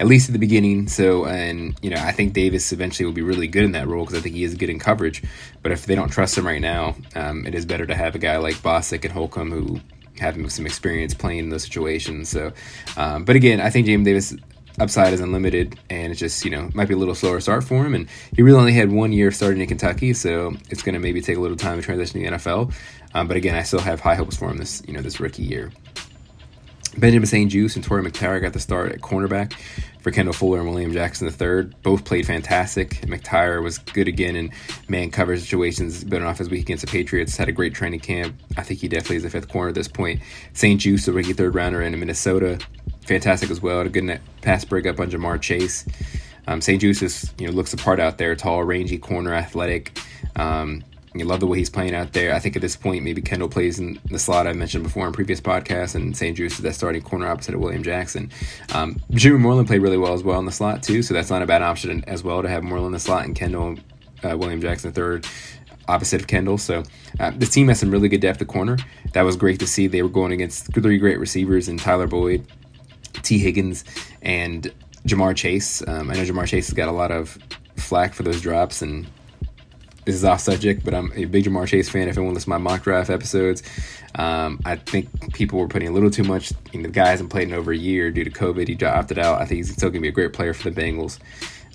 at 0.00 0.06
least 0.06 0.30
at 0.30 0.32
the 0.32 0.38
beginning. 0.38 0.88
So, 0.88 1.26
and, 1.26 1.78
you 1.82 1.90
know, 1.90 1.98
I 1.98 2.12
think 2.12 2.32
Davis 2.32 2.72
eventually 2.72 3.04
will 3.04 3.12
be 3.12 3.22
really 3.22 3.48
good 3.48 3.64
in 3.64 3.72
that 3.72 3.86
role 3.86 4.04
because 4.04 4.18
I 4.18 4.22
think 4.22 4.34
he 4.34 4.44
is 4.44 4.54
good 4.54 4.70
in 4.70 4.78
coverage. 4.78 5.22
But 5.62 5.72
if 5.72 5.84
they 5.84 5.94
don't 5.94 6.08
trust 6.08 6.38
him 6.38 6.46
right 6.46 6.60
now, 6.60 6.96
um, 7.14 7.46
it 7.46 7.54
is 7.54 7.66
better 7.66 7.86
to 7.86 7.94
have 7.94 8.14
a 8.14 8.18
guy 8.18 8.38
like 8.38 8.56
Bostic 8.56 9.04
and 9.04 9.12
Holcomb 9.12 9.50
who 9.50 9.78
have 10.20 10.36
some 10.50 10.66
experience 10.66 11.12
playing 11.12 11.40
in 11.40 11.48
those 11.50 11.64
situations. 11.64 12.30
So, 12.30 12.52
um, 12.96 13.24
but 13.24 13.36
again, 13.36 13.60
I 13.60 13.68
think 13.68 13.86
Jamin 13.86 14.04
Davis 14.04 14.34
upside 14.80 15.12
is 15.12 15.20
unlimited, 15.20 15.78
and 15.90 16.10
it's 16.10 16.20
just 16.20 16.44
you 16.44 16.50
know 16.50 16.70
might 16.74 16.88
be 16.88 16.94
a 16.94 16.96
little 16.96 17.14
slower 17.14 17.40
start 17.40 17.64
for 17.64 17.84
him. 17.84 17.94
And 17.94 18.08
he 18.34 18.42
really 18.42 18.58
only 18.58 18.72
had 18.72 18.90
one 18.90 19.12
year 19.12 19.30
starting 19.30 19.60
in 19.60 19.66
Kentucky, 19.66 20.14
so 20.14 20.54
it's 20.70 20.82
going 20.82 20.94
to 20.94 21.00
maybe 21.00 21.20
take 21.20 21.36
a 21.36 21.40
little 21.40 21.56
time 21.56 21.78
to 21.78 21.82
transition 21.82 22.22
to 22.22 22.30
the 22.30 22.36
NFL. 22.36 22.74
Um, 23.14 23.28
but 23.28 23.36
again, 23.36 23.54
I 23.54 23.62
still 23.62 23.80
have 23.80 24.00
high 24.00 24.14
hopes 24.14 24.36
for 24.36 24.50
him 24.50 24.58
this 24.58 24.82
you 24.86 24.92
know 24.92 25.02
this 25.02 25.20
rookie 25.20 25.42
year. 25.42 25.72
Benjamin 26.98 27.26
St-Juste 27.26 27.76
and 27.76 27.84
Torry 27.84 28.02
McTyer 28.02 28.40
got 28.40 28.52
the 28.52 28.60
start 28.60 28.92
at 28.92 29.00
cornerback 29.00 29.54
for 30.00 30.10
Kendall 30.10 30.34
Fuller 30.34 30.58
and 30.58 30.68
William 30.68 30.92
Jackson 30.92 31.26
III. 31.26 31.72
Both 31.82 32.04
played 32.04 32.26
fantastic. 32.26 32.90
McTyer 33.02 33.62
was 33.62 33.78
good 33.78 34.08
again 34.08 34.36
in 34.36 34.52
man 34.88 35.10
cover 35.10 35.36
situations, 35.38 36.04
been 36.04 36.22
off 36.22 36.38
his 36.38 36.50
week 36.50 36.62
against 36.62 36.84
the 36.84 36.90
Patriots. 36.90 37.36
Had 37.36 37.48
a 37.48 37.52
great 37.52 37.74
training 37.74 38.00
camp. 38.00 38.38
I 38.58 38.62
think 38.62 38.80
he 38.80 38.88
definitely 38.88 39.16
is 39.16 39.24
a 39.24 39.30
fifth 39.30 39.48
corner 39.48 39.70
at 39.70 39.74
this 39.74 39.88
point. 39.88 40.20
St. 40.52 40.78
Juice, 40.80 41.08
a 41.08 41.12
rookie 41.12 41.32
third 41.32 41.54
rounder 41.54 41.80
in 41.80 41.98
Minnesota, 41.98 42.58
fantastic 43.06 43.50
as 43.50 43.60
well. 43.60 43.80
A 43.80 43.88
good 43.88 44.04
net 44.04 44.20
pass 44.42 44.64
break 44.64 44.86
up 44.86 45.00
on 45.00 45.10
Ja'Marr 45.10 45.40
Chase. 45.40 45.86
Um, 46.46 46.60
St-Juste 46.60 47.02
is, 47.02 47.32
you 47.38 47.46
know 47.46 47.52
looks 47.52 47.70
the 47.70 47.76
part 47.76 48.00
out 48.00 48.18
there, 48.18 48.34
tall, 48.34 48.64
rangy 48.64 48.98
corner, 48.98 49.32
athletic. 49.34 49.98
Um, 50.36 50.82
you 51.14 51.26
love 51.26 51.40
the 51.40 51.46
way 51.46 51.58
he's 51.58 51.68
playing 51.68 51.94
out 51.94 52.14
there. 52.14 52.34
I 52.34 52.38
think 52.38 52.56
at 52.56 52.62
this 52.62 52.74
point, 52.74 53.04
maybe 53.04 53.20
Kendall 53.20 53.48
plays 53.48 53.78
in 53.78 54.00
the 54.06 54.18
slot 54.18 54.46
I 54.46 54.54
mentioned 54.54 54.82
before 54.82 55.06
in 55.06 55.12
previous 55.12 55.40
podcasts, 55.40 55.94
and 55.94 56.16
St-Juste 56.16 56.56
is 56.56 56.62
that 56.62 56.74
starting 56.74 57.02
corner 57.02 57.28
opposite 57.28 57.54
of 57.54 57.60
William 57.60 57.82
Jackson. 57.82 58.30
Um, 58.72 59.00
Jimmy 59.10 59.38
Moreland 59.38 59.68
played 59.68 59.82
really 59.82 59.98
well 59.98 60.14
as 60.14 60.22
well 60.22 60.38
in 60.38 60.46
the 60.46 60.52
slot 60.52 60.82
too, 60.82 61.02
so 61.02 61.12
that's 61.12 61.28
not 61.28 61.42
a 61.42 61.46
bad 61.46 61.62
option 61.62 62.02
as 62.06 62.24
well 62.24 62.42
to 62.42 62.48
have 62.48 62.62
Moreland 62.62 62.86
in 62.88 62.92
the 62.92 63.00
slot 63.00 63.26
and 63.26 63.36
Kendall, 63.36 63.76
uh, 64.24 64.36
William 64.36 64.60
Jackson 64.60 64.92
third 64.92 65.26
opposite 65.86 66.20
of 66.20 66.26
Kendall. 66.28 66.58
So 66.58 66.82
uh, 67.20 67.30
the 67.36 67.46
team 67.46 67.68
has 67.68 67.80
some 67.80 67.90
really 67.90 68.08
good 68.08 68.20
depth 68.20 68.40
at 68.40 68.48
corner. 68.48 68.78
That 69.12 69.22
was 69.22 69.36
great 69.36 69.60
to 69.60 69.66
see. 69.66 69.86
They 69.86 70.02
were 70.02 70.08
going 70.08 70.32
against 70.32 70.72
three 70.72 70.98
great 70.98 71.18
receivers 71.18 71.68
in 71.68 71.76
Tyler 71.76 72.06
Boyd, 72.06 72.46
Tee 73.22 73.38
Higgins, 73.38 73.84
and 74.22 74.72
Ja'Marr 75.06 75.36
Chase. 75.36 75.86
Um, 75.86 76.10
I 76.10 76.14
know 76.14 76.24
Ja'Marr 76.24 76.46
Chase 76.46 76.68
has 76.68 76.74
got 76.74 76.88
a 76.88 76.92
lot 76.92 77.10
of 77.10 77.38
flack 77.76 78.14
for 78.14 78.22
those 78.22 78.40
drops, 78.40 78.82
and 78.82 79.06
this 80.04 80.14
is 80.14 80.24
off 80.24 80.40
subject, 80.40 80.84
but 80.84 80.94
I'm 80.94 81.12
a 81.14 81.26
big 81.26 81.44
Ja'Marr 81.44 81.66
Chase 81.66 81.88
fan. 81.88 82.08
If 82.08 82.16
anyone 82.16 82.34
listens 82.34 82.44
to 82.44 82.50
my 82.50 82.58
mock 82.58 82.82
draft 82.82 83.10
episodes, 83.10 83.62
um, 84.16 84.60
I 84.64 84.76
think 84.76 85.32
people 85.32 85.58
were 85.58 85.68
putting 85.68 85.88
a 85.88 85.92
little 85.92 86.10
too 86.10 86.24
much. 86.24 86.52
You 86.72 86.80
know, 86.80 86.88
the 86.88 86.92
guy 86.92 87.08
hasn't 87.08 87.30
played 87.30 87.48
in 87.48 87.54
over 87.54 87.72
a 87.72 87.76
year 87.76 88.10
due 88.10 88.24
to 88.24 88.30
COVID. 88.30 88.68
He 88.68 88.84
opted 88.84 89.18
out. 89.18 89.40
I 89.40 89.46
think 89.46 89.58
he's 89.58 89.72
still 89.72 89.90
going 89.90 90.00
to 90.00 90.02
be 90.02 90.08
a 90.08 90.12
great 90.12 90.32
player 90.32 90.54
for 90.54 90.70
the 90.70 90.80
Bengals. 90.80 91.18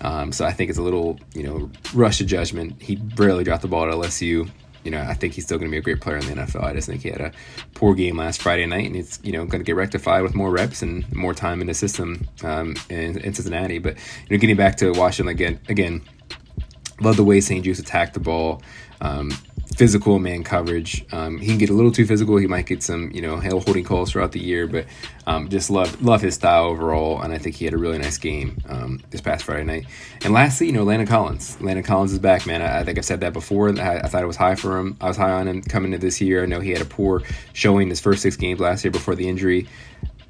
Um, 0.02 0.32
so 0.32 0.46
I 0.46 0.52
think 0.52 0.70
it's 0.70 0.78
a 0.78 0.84
little, 0.84 1.20
you 1.34 1.44
know, 1.44 1.72
rush 1.94 2.20
to 2.20 2.26
judgment. 2.26 2.82
He 2.82 2.96
barely 2.96 3.44
dropped 3.44 3.64
the 3.64 3.68
ball 3.68 3.88
at 3.88 3.94
LSU. 3.94 4.50
You 4.88 4.92
know, 4.92 5.02
I 5.02 5.14
think 5.14 5.34
he's 5.34 5.44
still 5.44 5.58
going 5.58 5.70
to 5.70 5.76
be 5.76 5.80
a 5.80 5.82
great 5.82 6.00
player 6.00 6.18
in 6.18 6.26
the 6.26 6.34
NFL. 6.34 6.64
I 6.64 6.74
just 6.74 6.88
think 6.88 7.04
he 7.04 7.10
had 7.10 7.20
a 7.20 7.32
poor 7.74 7.94
game 7.94 8.18
last 8.18 8.42
Friday 8.42 8.66
night, 8.66 8.86
and 8.86 8.96
it's 8.96 9.20
you 9.22 9.34
know 9.34 9.46
going 9.46 9.60
to 9.60 9.66
get 9.66 9.76
rectified 9.76 10.24
with 10.24 10.34
more 10.34 10.52
reps 10.52 10.82
and 10.82 11.14
more 11.14 11.34
time 11.34 11.60
in 11.62 11.68
the 11.68 11.74
system 11.74 12.28
um, 12.44 12.76
in, 12.90 13.18
in 13.20 13.34
Cincinnati. 13.34 13.80
But 13.80 13.98
you 14.28 14.38
know, 14.38 14.40
getting 14.40 14.56
back 14.56 14.78
to 14.78 14.92
Washington 14.94 15.32
again, 15.32 15.60
again 15.70 16.02
Love 17.00 17.18
the 17.18 17.24
way 17.24 17.40
St-Juste 17.40 17.80
attacked 17.80 18.14
the 18.14 18.20
ball. 18.20 18.62
Um, 19.02 19.32
physical 19.78 20.18
man 20.18 20.44
coverage. 20.44 21.06
Um, 21.12 21.38
he 21.38 21.46
can 21.46 21.60
get 21.60 21.70
a 21.70 21.74
little 21.74 21.92
too 21.92 22.08
physical. 22.08 22.38
He 22.38 22.48
might 22.48 22.66
get 22.66 22.82
some, 22.82 23.12
you 23.12 23.22
know, 23.22 23.38
hell 23.38 23.60
holding 23.60 23.84
calls 23.84 24.12
throughout 24.12 24.32
the 24.32 24.40
year, 24.40 24.66
but 24.66 24.88
um, 25.28 25.50
just 25.50 25.70
love 25.70 26.02
love 26.02 26.20
his 26.20 26.34
style 26.34 26.66
overall. 26.66 27.22
And 27.22 27.32
I 27.32 27.38
think 27.38 27.56
he 27.56 27.66
had 27.66 27.76
a 27.76 27.78
really 27.78 28.00
nice 28.00 28.18
game 28.18 28.58
um, 28.68 29.00
this 29.12 29.22
past 29.22 29.44
Friday 29.44 29.66
night. 29.66 29.86
And 30.26 30.34
lastly, 30.34 30.66
you 30.66 30.74
know, 30.74 30.84
Landon 30.84 31.08
Collins. 31.08 31.62
Landon 31.62 31.84
Collins 31.84 32.12
is 32.12 32.18
back, 32.18 32.48
man. 32.48 32.64
I, 32.64 32.80
I 32.80 32.84
think 32.84 32.98
I've 32.98 33.06
said 33.06 33.20
that 33.20 33.34
before. 33.34 33.70
I, 33.80 34.00
I, 34.00 34.08
thought 34.08 34.24
it 34.24 34.28
was 34.28 34.36
high 34.36 34.56
for 34.56 34.80
him. 34.80 34.98
I 35.00 35.08
was 35.08 35.18
high 35.18 35.32
on 35.32 35.48
him 35.48 35.62
coming 35.62 35.94
into 35.94 36.04
this 36.04 36.20
year. 36.20 36.42
I 36.42 36.48
know 36.48 36.60
he 36.60 36.72
had 36.72 36.82
a 36.82 36.86
poor 36.86 37.22
showing 37.54 37.88
his 37.90 38.00
first 38.00 38.24
six 38.24 38.36
games 38.36 38.60
last 38.60 38.84
year 38.84 38.92
before 38.92 39.14
the 39.14 39.30
injury, 39.30 39.68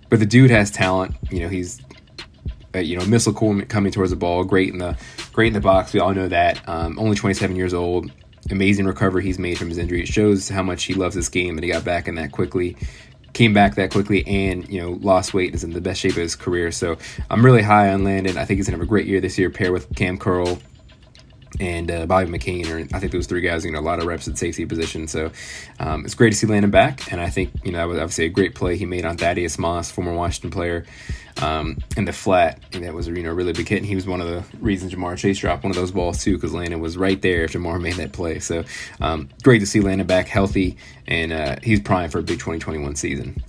but 0.09 0.19
the 0.19 0.25
dude 0.25 0.51
has 0.51 0.71
talent. 0.71 1.15
You 1.31 1.39
know, 1.39 1.47
he's 1.47 1.81
uh, 2.75 2.79
you 2.79 2.99
know, 2.99 3.05
missile 3.05 3.31
coming 3.31 3.91
towards 3.93 4.11
the 4.11 4.17
ball, 4.17 4.43
great 4.43 4.73
in 4.73 4.79
the 4.79 4.97
great 5.31 5.47
in 5.47 5.53
the 5.53 5.61
box. 5.61 5.93
We 5.93 6.01
all 6.01 6.13
know 6.13 6.27
that. 6.27 6.67
Um, 6.67 6.99
only 6.99 7.15
27 7.15 7.55
years 7.55 7.73
old. 7.73 8.11
Amazing 8.49 8.85
recovery 8.85 9.23
he's 9.23 9.39
made 9.39 9.57
from 9.57 9.69
his 9.69 9.77
injury. 9.77 10.01
It 10.01 10.07
shows 10.07 10.49
how 10.49 10.63
much 10.63 10.83
he 10.83 10.93
loves 10.93 11.15
this 11.15 11.29
game 11.29 11.55
and 11.55 11.63
he 11.63 11.71
got 11.71 11.83
back 11.83 12.07
in 12.07 12.15
that 12.15 12.31
quickly. 12.31 12.77
Came 13.33 13.53
back 13.53 13.75
that 13.75 13.91
quickly 13.91 14.25
and, 14.25 14.67
you 14.67 14.81
know, 14.81 14.91
lost 15.01 15.33
weight 15.33 15.53
is 15.53 15.63
in 15.63 15.71
the 15.71 15.81
best 15.81 15.99
shape 15.99 16.11
of 16.11 16.17
his 16.17 16.35
career. 16.35 16.71
So 16.71 16.97
I'm 17.29 17.45
really 17.45 17.61
high 17.61 17.89
on 17.93 18.03
Landon. 18.03 18.37
I 18.37 18.45
think 18.45 18.57
he's 18.57 18.65
to 18.67 18.71
have 18.71 18.81
a 18.81 18.85
great 18.85 19.05
year 19.05 19.21
this 19.21 19.37
year, 19.37 19.49
pair 19.49 19.71
with 19.71 19.93
Cam 19.95 20.17
Curl 20.17 20.59
and 21.59 21.89
uh, 21.89 22.05
Bobby 22.05 22.29
McCain, 22.29 22.69
or 22.69 22.95
I 22.95 22.99
think 22.99 23.11
those 23.11 23.27
three 23.27 23.41
guys, 23.41 23.65
you 23.65 23.71
know, 23.71 23.79
a 23.79 23.81
lot 23.81 23.99
of 23.99 24.05
reps 24.05 24.27
at 24.27 24.37
safety 24.37 24.65
position. 24.65 25.07
So 25.07 25.31
um, 25.79 26.05
it's 26.05 26.13
great 26.13 26.31
to 26.31 26.35
see 26.35 26.47
Landon 26.47 26.71
back, 26.71 27.11
and 27.11 27.21
I 27.21 27.29
think 27.29 27.51
you 27.63 27.71
know 27.71 27.79
that 27.79 27.87
was 27.87 27.97
obviously 27.97 28.25
a 28.25 28.29
great 28.29 28.55
play 28.55 28.77
he 28.77 28.85
made 28.85 29.05
on 29.05 29.17
Thaddeus 29.17 29.57
Moss, 29.57 29.91
former 29.91 30.13
Washington 30.13 30.51
player, 30.51 30.85
um, 31.41 31.77
in 31.95 32.05
the 32.05 32.13
flat, 32.13 32.59
and 32.73 32.83
that 32.83 32.93
was 32.93 33.07
you 33.07 33.23
know 33.23 33.31
a 33.31 33.33
really 33.33 33.53
big 33.53 33.67
hit. 33.67 33.77
And 33.77 33.85
he 33.85 33.95
was 33.95 34.07
one 34.07 34.21
of 34.21 34.27
the 34.27 34.43
reasons 34.59 34.93
Ja'Marr 34.93 35.17
Chase 35.17 35.39
dropped 35.39 35.63
one 35.63 35.71
of 35.71 35.77
those 35.77 35.91
balls 35.91 36.23
too, 36.23 36.35
because 36.35 36.53
Landon 36.53 36.79
was 36.79 36.97
right 36.97 37.21
there 37.21 37.43
if 37.43 37.53
Ja'Marr 37.53 37.81
made 37.81 37.95
that 37.95 38.11
play. 38.11 38.39
So 38.39 38.63
um, 38.99 39.29
great 39.43 39.59
to 39.59 39.65
see 39.65 39.79
Landon 39.79 40.07
back 40.07 40.27
healthy, 40.27 40.77
and 41.07 41.31
uh, 41.31 41.57
he's 41.63 41.79
primed 41.79 42.11
for 42.11 42.19
a 42.19 42.23
big 42.23 42.39
2021 42.39 42.95
season. 42.95 43.43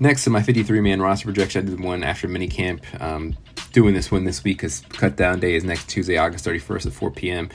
Next 0.00 0.24
to 0.24 0.30
my 0.30 0.42
53 0.42 0.80
man 0.80 1.00
roster 1.00 1.26
projection, 1.26 1.66
I 1.66 1.70
did 1.70 1.80
one 1.80 2.02
after 2.02 2.28
minicamp. 2.28 3.00
Um, 3.00 3.36
doing 3.72 3.94
this 3.94 4.10
one 4.10 4.24
this 4.24 4.44
week 4.44 4.58
because 4.58 4.80
cut 4.90 5.16
down 5.16 5.40
day 5.40 5.54
is 5.54 5.64
next 5.64 5.88
Tuesday, 5.88 6.16
August 6.16 6.44
31st 6.44 6.86
at 6.86 6.92
4 6.92 7.10
p.m. 7.10 7.48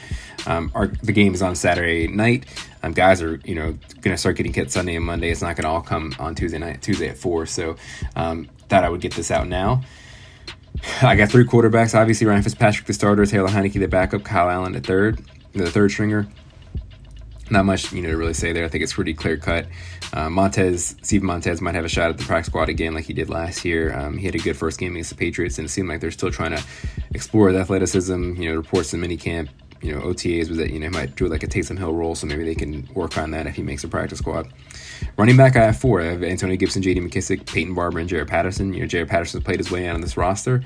Um, 0.46 0.72
our 0.76 0.88
the 0.88 1.12
game 1.12 1.34
is 1.34 1.42
on 1.42 1.56
Saturday 1.56 2.08
night. 2.08 2.46
Um, 2.84 2.94
guys 2.94 3.22
are 3.22 3.40
you 3.46 3.56
know 3.56 3.78
going 4.02 4.14
to 4.14 4.18
start 4.18 4.36
getting 4.38 4.54
hit 4.54 4.72
Sunday 4.72 4.96
and 4.96 5.06
Monday. 5.06 5.30
It's 5.30 5.42
not 5.42 5.56
going 5.56 5.64
to 5.64 5.70
all 5.70 5.82
come 5.82 6.14
on 6.20 6.36
Tuesday 6.36 6.58
night, 6.58 6.82
Tuesday 6.82 7.10
at 7.10 7.18
four. 7.18 7.46
So 7.46 7.76
um, 8.16 8.50
thought 8.70 8.84
I 8.84 8.90
would 8.90 9.02
get 9.02 9.14
this 9.14 9.32
out 9.32 9.48
now. 9.48 9.84
I 11.02 11.16
got 11.16 11.30
three 11.30 11.46
quarterbacks. 11.46 11.98
Obviously, 11.98 12.28
Ryan 12.28 12.44
Fitzpatrick, 12.44 12.86
the 12.86 12.94
starter, 12.94 13.26
Taylor 13.26 13.50
Heinicke, 13.50 13.80
the 13.80 13.88
backup, 13.88 14.24
Kyle 14.24 14.50
Allen, 14.50 14.74
the 14.74 14.80
third, 14.80 15.24
the 15.54 15.72
third 15.72 15.92
stringer 15.92 16.28
not 17.52 17.66
much 17.66 17.92
you 17.94 18.02
know 18.02 18.10
to 18.10 18.18
really 18.18 18.34
say 18.34 18.54
there. 18.54 18.66
I 18.66 18.68
think 18.68 18.84
it's 18.84 18.94
pretty 18.94 19.14
clear 19.14 19.38
cut. 19.38 19.68
Uh, 20.14 20.30
Montez, 20.30 20.96
Steve 21.02 21.24
Montez 21.24 21.62
might 21.62 21.76
have 21.76 21.86
a 21.86 21.90
shot 21.90 22.10
at 22.10 22.18
the 22.18 22.24
practice 22.24 22.48
squad 22.48 22.70
again, 22.70 22.94
like 22.94 23.06
he 23.06 23.14
did 23.14 23.30
last 23.30 23.66
year. 23.66 23.94
Um, 23.98 24.18
he 24.18 24.26
had 24.26 24.36
a 24.36 24.40
good 24.40 24.56
first 24.56 24.80
game 24.80 24.94
against 24.94 25.10
the 25.10 25.16
Patriots, 25.16 25.58
and 25.58 25.66
it 25.66 25.70
seemed 25.70 25.90
like 25.90 26.00
they're 26.00 26.12
still 26.12 26.32
trying 26.32 26.56
to 26.56 26.64
explore 27.12 27.52
the 27.52 27.60
athleticism. 27.60 28.42
You 28.42 28.50
know, 28.50 28.56
reports 28.56 28.94
in 28.94 29.02
minicamp, 29.02 29.50
you 29.82 29.94
know, 29.94 30.02
OTAs 30.02 30.50
was 30.50 30.58
that 30.58 30.72
you 30.72 30.80
know 30.80 30.90
might 30.90 31.16
do 31.16 31.28
like 31.28 31.44
a 31.44 31.48
Taysom 31.48 31.78
Hill 31.78 31.94
role, 31.94 32.16
so 32.16 32.28
maybe 32.28 32.44
they 32.44 32.56
can 32.56 32.88
work 32.94 33.18
on 33.18 33.32
that 33.32 33.48
if 33.48 33.56
he 33.56 33.64
makes 33.64 33.84
a 33.84 33.88
practice 33.88 34.20
squad. 34.20 34.52
Running 35.18 35.38
back, 35.38 35.56
I 35.56 35.66
have 35.66 35.78
four. 35.78 36.02
I 36.02 36.06
have 36.06 36.24
Antonio 36.24 36.56
Gibson, 36.56 36.82
J.D. 36.82 37.02
McKissic, 37.02 37.46
Peyton 37.46 37.74
Barber, 37.74 38.00
and 38.00 38.10
Jaret 38.10 38.28
Patterson. 38.28 38.74
You 38.74 38.82
know, 38.82 38.88
Jaret 38.88 39.08
Patterson 39.08 39.40
has 39.40 39.46
played 39.46 39.60
his 39.60 39.72
way 39.72 39.88
out 39.88 39.96
on 39.96 40.02
this 40.02 40.18
roster. 40.18 40.64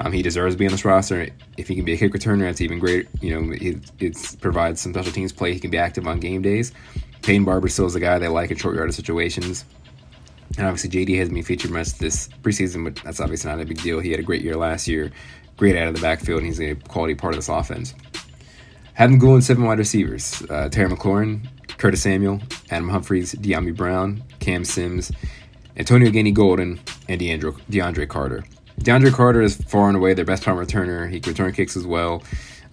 Um, 0.00 0.12
he 0.12 0.22
deserves 0.22 0.54
to 0.54 0.58
be 0.58 0.66
on 0.66 0.72
this 0.72 0.84
roster. 0.84 1.28
If 1.56 1.68
he 1.68 1.74
can 1.74 1.84
be 1.84 1.92
a 1.92 1.96
kick 1.96 2.12
returner, 2.12 2.42
that's 2.42 2.60
even 2.60 2.78
great. 2.78 3.08
You 3.20 3.40
know, 3.40 3.52
it, 3.60 3.90
it 4.00 4.36
provides 4.40 4.80
some 4.80 4.92
special 4.92 5.12
teams 5.12 5.32
play. 5.32 5.52
He 5.54 5.60
can 5.60 5.70
be 5.70 5.78
active 5.78 6.06
on 6.06 6.20
game 6.20 6.42
days. 6.42 6.72
Peyton 7.22 7.44
Barber 7.44 7.68
still 7.68 7.86
is 7.86 7.94
a 7.94 8.00
guy 8.00 8.18
they 8.18 8.28
like 8.28 8.50
in 8.50 8.56
short 8.56 8.74
yardage 8.74 8.96
situations. 8.96 9.64
And 10.58 10.66
obviously, 10.66 10.90
JD 10.90 11.18
has 11.18 11.28
been 11.28 11.42
featured 11.42 11.70
much 11.70 11.94
this 11.98 12.28
preseason, 12.42 12.84
but 12.84 12.96
that's 13.04 13.20
obviously 13.20 13.50
not 13.50 13.60
a 13.60 13.64
big 13.64 13.80
deal. 13.80 14.00
He 14.00 14.10
had 14.10 14.20
a 14.20 14.24
great 14.24 14.42
year 14.42 14.56
last 14.56 14.86
year, 14.86 15.10
great 15.56 15.76
out 15.76 15.88
of 15.88 15.94
the 15.94 16.00
backfield, 16.00 16.38
and 16.38 16.46
he's 16.46 16.60
a 16.60 16.74
quality 16.74 17.14
part 17.14 17.34
of 17.34 17.38
this 17.38 17.48
offense. 17.48 17.94
Have 18.94 19.18
them 19.18 19.40
seven 19.40 19.64
wide 19.64 19.78
receivers 19.78 20.42
uh, 20.50 20.68
Terry 20.68 20.90
McLaurin, 20.90 21.46
Curtis 21.82 22.02
Samuel, 22.02 22.40
Adam 22.70 22.88
Humphries, 22.88 23.34
Dyami 23.34 23.74
Brown, 23.74 24.22
Cam 24.38 24.64
Sims, 24.64 25.10
Antonio 25.76 26.12
Gandy 26.12 26.30
Golden, 26.30 26.78
and 27.08 27.20
DeAndre, 27.20 27.60
DeAndre 27.68 28.08
Carter. 28.08 28.44
DeAndre 28.82 29.12
Carter 29.12 29.42
is 29.42 29.56
far 29.56 29.88
and 29.88 29.96
away 29.96 30.14
their 30.14 30.24
best 30.24 30.44
punt 30.44 30.60
returner. 30.60 31.10
He 31.10 31.18
can 31.18 31.32
return 31.32 31.52
kicks 31.52 31.76
as 31.76 31.84
well. 31.84 32.22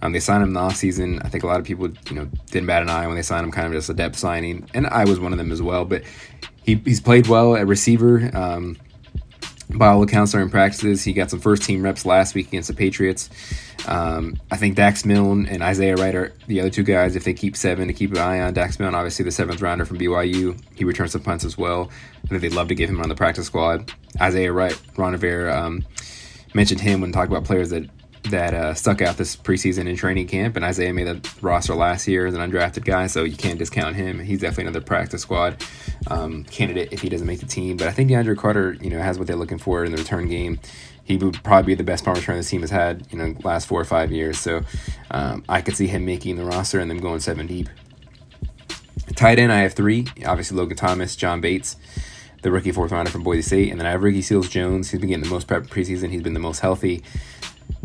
Um, 0.00 0.12
they 0.12 0.20
signed 0.20 0.44
him 0.44 0.50
in 0.50 0.54
the 0.54 0.60
offseason. 0.60 1.20
I 1.24 1.28
think 1.28 1.42
a 1.42 1.48
lot 1.48 1.58
of 1.58 1.66
people, 1.66 1.88
you 2.08 2.14
know, 2.14 2.28
didn't 2.52 2.68
bat 2.68 2.82
an 2.82 2.88
eye 2.88 3.08
when 3.08 3.16
they 3.16 3.22
signed 3.22 3.42
him, 3.42 3.50
kind 3.50 3.66
of 3.66 3.72
just 3.72 3.90
a 3.90 3.94
depth 3.94 4.16
signing, 4.16 4.70
and 4.74 4.86
I 4.86 5.04
was 5.04 5.18
one 5.18 5.32
of 5.32 5.38
them 5.38 5.50
as 5.50 5.60
well. 5.60 5.84
But 5.84 6.04
he, 6.62 6.76
he's 6.76 7.00
played 7.00 7.26
well 7.26 7.56
at 7.56 7.66
receiver. 7.66 8.30
Um, 8.32 8.76
by 9.76 9.88
all 9.88 10.02
accounts, 10.02 10.32
during 10.32 10.50
practices, 10.50 11.04
he 11.04 11.12
got 11.12 11.30
some 11.30 11.40
first 11.40 11.62
team 11.62 11.82
reps 11.82 12.04
last 12.04 12.34
week 12.34 12.48
against 12.48 12.68
the 12.68 12.74
Patriots. 12.74 13.30
Um, 13.86 14.38
I 14.50 14.56
think 14.56 14.76
Dax 14.76 15.04
Milne 15.04 15.46
and 15.46 15.62
Isaiah 15.62 15.96
Wright 15.96 16.14
are 16.14 16.32
the 16.46 16.60
other 16.60 16.70
two 16.70 16.82
guys. 16.82 17.16
If 17.16 17.24
they 17.24 17.34
keep 17.34 17.56
seven, 17.56 17.88
to 17.88 17.94
keep 17.94 18.12
an 18.12 18.18
eye 18.18 18.40
on 18.40 18.54
Dax 18.54 18.78
Milne, 18.78 18.94
obviously 18.94 19.24
the 19.24 19.30
seventh 19.30 19.60
rounder 19.60 19.84
from 19.84 19.98
BYU, 19.98 20.60
he 20.74 20.84
returns 20.84 21.12
some 21.12 21.22
punts 21.22 21.44
as 21.44 21.56
well. 21.56 21.90
I 22.24 22.28
think 22.28 22.42
they'd 22.42 22.52
love 22.52 22.68
to 22.68 22.74
give 22.74 22.90
him 22.90 23.00
on 23.00 23.08
the 23.08 23.14
practice 23.14 23.46
squad. 23.46 23.92
Isaiah 24.20 24.52
Wright, 24.52 24.78
Ron 24.96 25.12
Rivera 25.12 25.56
um, 25.56 25.84
mentioned 26.54 26.80
him 26.80 27.00
when 27.00 27.12
talking 27.12 27.32
about 27.32 27.44
players 27.44 27.70
that 27.70 27.88
that 28.24 28.54
uh, 28.54 28.74
stuck 28.74 29.02
out 29.02 29.16
this 29.16 29.34
preseason 29.34 29.86
in 29.86 29.96
training 29.96 30.26
camp. 30.26 30.56
And 30.56 30.64
Isaiah 30.64 30.92
made 30.92 31.06
the 31.06 31.30
roster 31.40 31.74
last 31.74 32.06
year 32.06 32.26
as 32.26 32.34
an 32.34 32.40
undrafted 32.40 32.84
guy, 32.84 33.06
so 33.06 33.24
you 33.24 33.36
can't 33.36 33.58
discount 33.58 33.96
him. 33.96 34.20
He's 34.20 34.40
definitely 34.40 34.64
another 34.64 34.80
practice 34.80 35.22
squad 35.22 35.64
um, 36.08 36.44
candidate 36.44 36.92
if 36.92 37.00
he 37.00 37.08
doesn't 37.08 37.26
make 37.26 37.40
the 37.40 37.46
team. 37.46 37.76
But 37.76 37.88
I 37.88 37.92
think 37.92 38.10
DeAndre 38.10 38.36
Carter, 38.36 38.74
you 38.80 38.90
know, 38.90 39.00
has 39.00 39.18
what 39.18 39.26
they're 39.26 39.36
looking 39.36 39.58
for 39.58 39.84
in 39.84 39.92
the 39.92 39.98
return 39.98 40.28
game. 40.28 40.60
He 41.04 41.16
would 41.16 41.42
probably 41.42 41.72
be 41.72 41.74
the 41.74 41.84
best 41.84 42.04
punt 42.04 42.18
returner 42.18 42.36
this 42.36 42.50
team 42.50 42.60
has 42.60 42.70
had, 42.70 43.06
you 43.10 43.18
know, 43.18 43.34
last 43.42 43.66
four 43.66 43.80
or 43.80 43.84
five 43.84 44.12
years. 44.12 44.38
So 44.38 44.62
um, 45.10 45.42
I 45.48 45.60
could 45.60 45.74
see 45.74 45.88
him 45.88 46.04
making 46.04 46.36
the 46.36 46.44
roster 46.44 46.78
and 46.78 46.90
them 46.90 47.00
going 47.00 47.20
seven 47.20 47.46
deep. 47.46 47.68
Tight 49.16 49.38
end, 49.40 49.50
I 49.50 49.60
have 49.60 49.74
three. 49.74 50.06
Obviously, 50.24 50.56
Logan 50.56 50.76
Thomas, 50.76 51.16
John 51.16 51.40
Bates 51.40 51.76
the 52.42 52.50
rookie 52.50 52.72
fourth 52.72 52.92
rounder 52.92 53.10
from 53.10 53.22
Boise 53.22 53.42
State. 53.42 53.70
And 53.70 53.80
then 53.80 53.86
I 53.86 53.90
have 53.90 54.02
Ricky 54.02 54.22
Seals 54.22 54.48
Jones. 54.48 54.90
He's 54.90 55.00
been 55.00 55.08
getting 55.08 55.24
the 55.24 55.30
most 55.30 55.46
prep 55.46 55.64
preseason. 55.64 56.10
He's 56.10 56.22
been 56.22 56.34
the 56.34 56.40
most 56.40 56.60
healthy. 56.60 57.02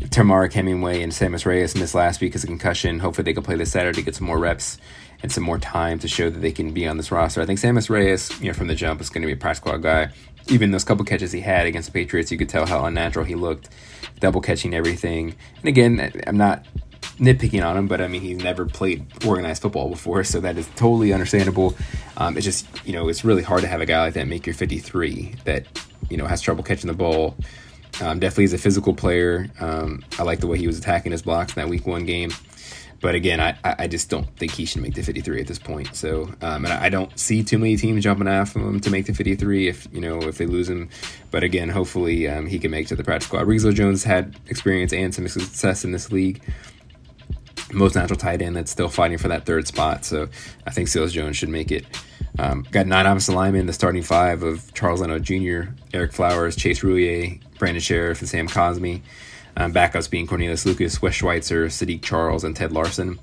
Temarrick 0.10 0.54
Hemingway 0.54 1.02
and 1.02 1.12
Sammis 1.12 1.46
Reyes 1.46 1.76
missed 1.76 1.96
last 1.96 2.22
week 2.22 2.32
because 2.32 2.44
of 2.44 2.50
concussion. 2.50 3.00
Hopefully, 3.00 3.24
they 3.24 3.34
can 3.34 3.44
play 3.44 3.56
this 3.56 3.72
Saturday 3.72 4.02
get 4.02 4.16
some 4.16 4.28
more 4.28 4.40
reps 4.40 4.78
and 5.22 5.32
some 5.32 5.44
more 5.44 5.58
time 5.58 6.00
to 6.00 6.08
show 6.08 6.30
that 6.30 6.40
they 6.40 6.52
can 6.52 6.72
be 6.74 6.88
on 6.88 6.98
this 6.98 7.12
roster. 7.12 7.42
I 7.42 7.46
think 7.46 7.60
Sammis 7.60 7.90
Reyes, 7.90 8.30
you 8.42 8.48
know, 8.48 8.54
from 8.54 8.68
the 8.68 8.76
jump, 8.76 9.02
is 9.02 9.10
going 9.10 9.22
to 9.22 9.28
be 9.28 9.34
a 9.34 9.38
practice 9.38 9.60
squad 9.60 9.78
guy. 9.78 10.10
Even 10.48 10.72
those 10.72 10.84
couple 10.84 11.04
catches 11.06 11.32
he 11.32 11.42
had 11.42 11.66
against 11.66 11.88
the 11.88 11.94
Patriots, 11.94 12.32
you 12.32 12.38
could 12.38 12.50
tell 12.50 12.68
how 12.68 12.86
unnatural 12.86 13.26
he 13.26 13.36
looked, 13.36 13.70
double 14.20 14.42
catching 14.42 14.76
everything. 14.76 15.36
And 15.60 15.68
again, 15.68 16.12
I'm 16.28 16.38
not 16.38 16.66
nitpicking 17.18 17.66
on 17.66 17.78
him, 17.78 17.88
but 17.88 18.02
I 18.02 18.08
mean, 18.08 18.22
he's 18.22 18.44
never 18.44 18.66
played 18.66 19.06
organized 19.26 19.62
football 19.62 19.90
before, 19.90 20.24
so 20.24 20.40
that 20.42 20.58
is 20.58 20.68
totally 20.76 21.14
understandable. 21.14 21.76
Um, 22.18 22.38
it's 22.38 22.46
just, 22.46 22.68
you 22.86 22.94
know, 22.94 23.08
it's 23.08 23.24
really 23.24 23.42
hard 23.42 23.62
to 23.62 23.68
have 23.68 23.82
a 23.82 23.86
guy 23.86 24.02
like 24.02 24.14
that 24.14 24.28
make 24.28 24.46
your 24.46 24.54
53 24.54 25.36
that, 25.46 25.66
you 26.10 26.18
know, 26.18 26.28
has 26.28 26.42
trouble 26.42 26.64
catching 26.64 26.88
the 26.88 26.94
ball 26.94 27.36
um, 28.02 28.20
definitely 28.20 28.46
is 28.46 28.54
a 28.54 28.58
physical 28.58 28.94
player. 28.94 29.50
Um, 29.60 30.04
I 30.20 30.24
like 30.24 30.40
the 30.40 30.48
way 30.48 30.58
he 30.58 30.68
was 30.68 30.78
attacking 30.78 31.12
his 31.12 31.22
blocks 31.22 31.56
in 31.56 31.62
that 31.62 31.70
week 31.70 31.86
one 31.88 32.06
game. 32.06 32.32
But 33.02 33.14
again, 33.14 33.40
I, 33.40 33.56
I 33.64 33.88
just 33.88 34.10
don't 34.10 34.28
think 34.38 34.54
he 34.54 34.66
should 34.66 34.82
make 34.82 34.96
the 34.96 35.04
53 35.04 35.40
at 35.40 35.48
this 35.48 35.60
point. 35.60 35.96
So, 35.96 36.24
um, 36.42 36.66
and 36.66 36.74
I 36.74 36.90
don't 36.90 37.18
see 37.20 37.44
too 37.44 37.60
many 37.60 37.78
teams 37.78 38.04
jumping 38.04 38.28
after 38.28 38.60
him 38.60 38.80
to 38.80 38.90
make 38.90 39.06
the 39.06 39.14
53 39.14 39.68
if 39.68 39.88
you 39.92 40.02
know 40.02 40.20
if 40.24 40.38
they 40.38 40.46
lose 40.46 40.70
him. 40.70 40.90
But 41.30 41.44
again, 41.44 41.70
hopefully 41.70 42.28
um, 42.28 42.48
he 42.48 42.58
can 42.58 42.72
make 42.72 42.86
it 42.86 42.90
to 42.90 42.96
the 42.96 43.04
practice 43.04 43.28
squad. 43.28 43.48
Rizzo 43.48 43.72
Jones 43.72 44.04
had 44.04 44.36
experience 44.48 44.94
and 44.94 45.14
some 45.14 45.28
success 45.28 45.84
in 45.84 45.92
this 45.92 46.12
league. 46.12 46.42
Most 47.72 47.96
natural 47.96 48.18
tight 48.18 48.42
end 48.42 48.56
that's 48.56 48.72
still 48.72 48.90
fighting 48.90 49.18
for 49.18 49.28
that 49.28 49.46
third 49.46 49.68
spot. 49.68 50.06
So 50.06 50.28
I 50.66 50.72
think 50.72 50.88
Seals 50.88 51.12
Jones 51.12 51.38
should 51.38 51.50
make 51.50 51.72
it. 51.72 51.86
Um, 52.40 52.66
got 52.72 52.88
nine 52.88 53.06
offensive 53.06 53.36
linemen, 53.36 53.66
the 53.66 53.74
starting 53.74 54.02
five 54.04 54.44
of 54.44 54.74
Charles 54.74 55.02
Leno 55.02 55.20
Jr., 55.20 55.72
Ereck 55.94 56.14
Flowers, 56.14 56.56
Chase 56.56 56.82
Roullier, 56.82 57.40
Brandon 57.58 57.82
Scherff 57.82 58.20
and 58.20 58.30
Sam 58.30 58.48
Cosmi. 58.48 59.02
Um, 59.58 59.74
backups 59.74 60.10
being 60.10 60.28
Cornelius 60.28 60.66
Lucas, 60.66 61.02
Wes 61.02 61.16
Schweitzer, 61.16 61.68
Saahdiq 61.68 62.02
Charles, 62.02 62.44
and 62.44 62.56
Ted 62.56 62.74
Larson. 62.74 63.20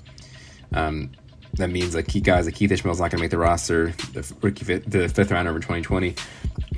Um, 0.73 1.11
that 1.53 1.69
means 1.69 1.93
like 1.93 2.07
key 2.07 2.21
guys 2.21 2.45
like 2.45 2.55
Keith 2.55 2.71
Ismael's 2.71 2.99
not 2.99 3.11
going 3.11 3.19
to 3.19 3.23
make 3.23 3.29
the 3.29 3.37
roster. 3.37 3.91
The 4.13 4.33
rookie, 4.41 4.65
the 4.65 5.07
fifth 5.09 5.29
rounder 5.29 5.51
over 5.51 5.59
2020, 5.59 6.15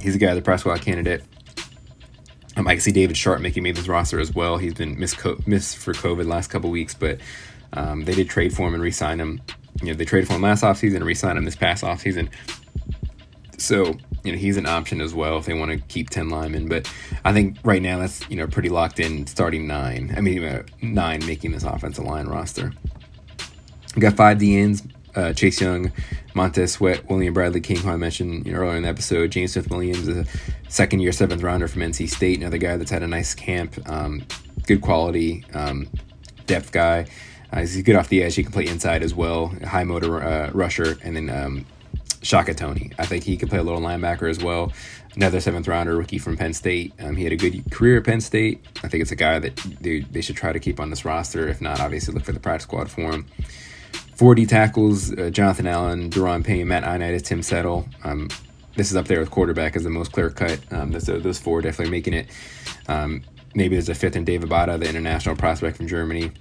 he's 0.01 0.15
a 0.15 0.17
guy, 0.17 0.33
the 0.33 0.41
press 0.41 0.59
squad 0.59 0.81
candidate. 0.81 1.23
Um, 2.57 2.67
I 2.67 2.73
can 2.73 2.81
see 2.81 2.91
David 2.91 3.15
Sharpe 3.15 3.39
making 3.39 3.63
maybe 3.63 3.77
this 3.77 3.87
roster 3.87 4.19
as 4.19 4.35
well. 4.35 4.57
He's 4.57 4.73
been 4.73 4.99
missed, 4.99 5.17
co- 5.17 5.37
missed 5.45 5.77
for 5.77 5.93
COVID 5.93 6.25
last 6.25 6.49
couple 6.49 6.69
weeks, 6.69 6.93
but 6.93 7.19
um, 7.71 8.03
they 8.03 8.13
did 8.13 8.29
trade 8.29 8.53
for 8.53 8.67
him 8.67 8.73
and 8.73 8.83
re-sign 8.83 9.19
him 9.19 9.41
you 9.81 9.87
know, 9.87 9.93
they 9.93 10.05
traded 10.05 10.27
for 10.27 10.35
him 10.35 10.41
last 10.41 10.63
offseason 10.63 10.97
and 10.97 11.05
re-signed 11.05 11.37
him 11.37 11.45
this 11.45 11.55
past 11.55 11.83
offseason. 11.83 12.29
So, 13.57 13.95
you 14.25 14.31
know, 14.31 14.37
he's 14.37 14.57
an 14.57 14.65
option 14.65 15.01
as 15.01 15.13
well 15.13 15.37
if 15.37 15.45
they 15.45 15.53
want 15.53 15.71
to 15.71 15.77
keep 15.87 16.09
10 16.09 16.29
linemen. 16.29 16.67
But 16.67 16.91
I 17.23 17.33
think 17.33 17.57
right 17.63 17.81
now 17.81 17.99
that's, 17.99 18.27
you 18.29 18.35
know, 18.35 18.47
pretty 18.47 18.69
locked 18.69 18.99
in 18.99 19.27
starting 19.27 19.67
nine. 19.67 20.13
I 20.17 20.21
mean, 20.21 20.43
uh, 20.43 20.63
nine 20.81 21.25
making 21.25 21.51
this 21.51 21.63
offensive 21.63 22.05
line 22.05 22.27
roster. 22.27 22.73
We 23.95 24.01
got 24.01 24.13
five 24.13 24.39
DNs 24.39 24.91
uh, 25.15 25.33
Chase 25.33 25.61
Young, 25.61 25.91
Montez 26.33 26.73
Sweat, 26.73 27.09
William 27.09 27.33
Bradley 27.33 27.61
King, 27.61 27.77
who 27.77 27.89
I 27.89 27.95
mentioned 27.95 28.45
you 28.45 28.53
know, 28.53 28.59
earlier 28.59 28.77
in 28.77 28.83
the 28.83 28.89
episode. 28.89 29.31
James 29.31 29.53
Smith 29.53 29.69
Williams, 29.69 30.07
a 30.07 30.25
second 30.67 30.99
year 30.99 31.11
seventh 31.11 31.41
rounder 31.41 31.67
from 31.67 31.81
NC 31.81 32.09
State, 32.09 32.39
another 32.39 32.57
guy 32.57 32.77
that's 32.77 32.91
had 32.91 33.03
a 33.03 33.07
nice 33.07 33.33
camp, 33.33 33.77
um, 33.89 34.23
good 34.67 34.81
quality, 34.81 35.45
um, 35.53 35.87
depth 36.45 36.71
guy. 36.71 37.05
Uh, 37.51 37.59
he's 37.59 37.81
good 37.83 37.95
off 37.95 38.09
the 38.09 38.23
edge. 38.23 38.35
He 38.35 38.43
can 38.43 38.51
play 38.51 38.67
inside 38.67 39.03
as 39.03 39.13
well. 39.13 39.53
High 39.65 39.83
motor 39.83 40.21
uh, 40.21 40.51
rusher, 40.51 40.97
and 41.03 41.15
then 41.15 41.29
um, 41.29 41.65
Shaka 42.25 42.55
Toney. 42.55 42.91
I 42.97 43.05
think 43.05 43.23
he 43.23 43.37
could 43.37 43.49
play 43.49 43.59
a 43.59 43.63
little 43.63 43.79
linebacker 43.79 44.27
as 44.27 44.43
well. 44.43 44.73
Another 45.15 45.39
seventh 45.39 45.67
rounder 45.67 45.95
rookie 45.95 46.17
from 46.17 46.35
Penn 46.35 46.53
State. 46.53 46.91
Um, 46.99 47.15
he 47.15 47.23
had 47.23 47.31
a 47.31 47.37
good 47.37 47.71
career 47.71 47.99
at 47.99 48.03
Penn 48.03 48.19
State. 48.19 48.65
I 48.83 48.87
think 48.87 49.01
it's 49.01 49.11
a 49.11 49.15
guy 49.15 49.37
that 49.37 49.55
they, 49.79 49.99
they 49.99 50.21
should 50.21 50.35
try 50.35 50.51
to 50.51 50.59
keep 50.59 50.79
on 50.79 50.89
this 50.89 51.05
roster. 51.05 51.47
If 51.47 51.61
not, 51.61 51.79
obviously 51.79 52.15
look 52.15 52.23
for 52.23 52.31
the 52.31 52.39
practice 52.39 52.63
squad 52.63 52.89
for 52.89 53.11
him. 53.11 53.27
40 54.15 54.45
tackles, 54.47 55.13
uh, 55.13 55.29
Jonathan 55.29 55.67
Allen, 55.67 56.09
Daron 56.09 56.43
Payne, 56.43 56.67
Matt 56.67 56.83
Ioannidis, 56.83 57.23
Tim 57.23 57.43
Settle. 57.43 57.87
Um, 58.03 58.29
this 58.75 58.89
is 58.89 58.97
up 58.97 59.05
there 59.05 59.19
with 59.19 59.29
quarterback 59.29 59.75
as 59.75 59.83
the 59.83 59.89
most 59.89 60.11
clear 60.11 60.31
cut. 60.31 60.59
Um, 60.71 60.91
those, 60.91 61.05
those 61.05 61.37
four 61.37 61.61
definitely 61.61 61.91
making 61.91 62.13
it. 62.15 62.27
Um, 62.87 63.21
maybe 63.53 63.75
there's 63.75 63.89
a 63.89 63.95
fifth 63.95 64.15
in 64.15 64.25
David 64.25 64.49
Bada, 64.49 64.79
the 64.79 64.89
international 64.89 65.35
prospect 65.35 65.77
from 65.77 65.87
Germany 65.87 66.31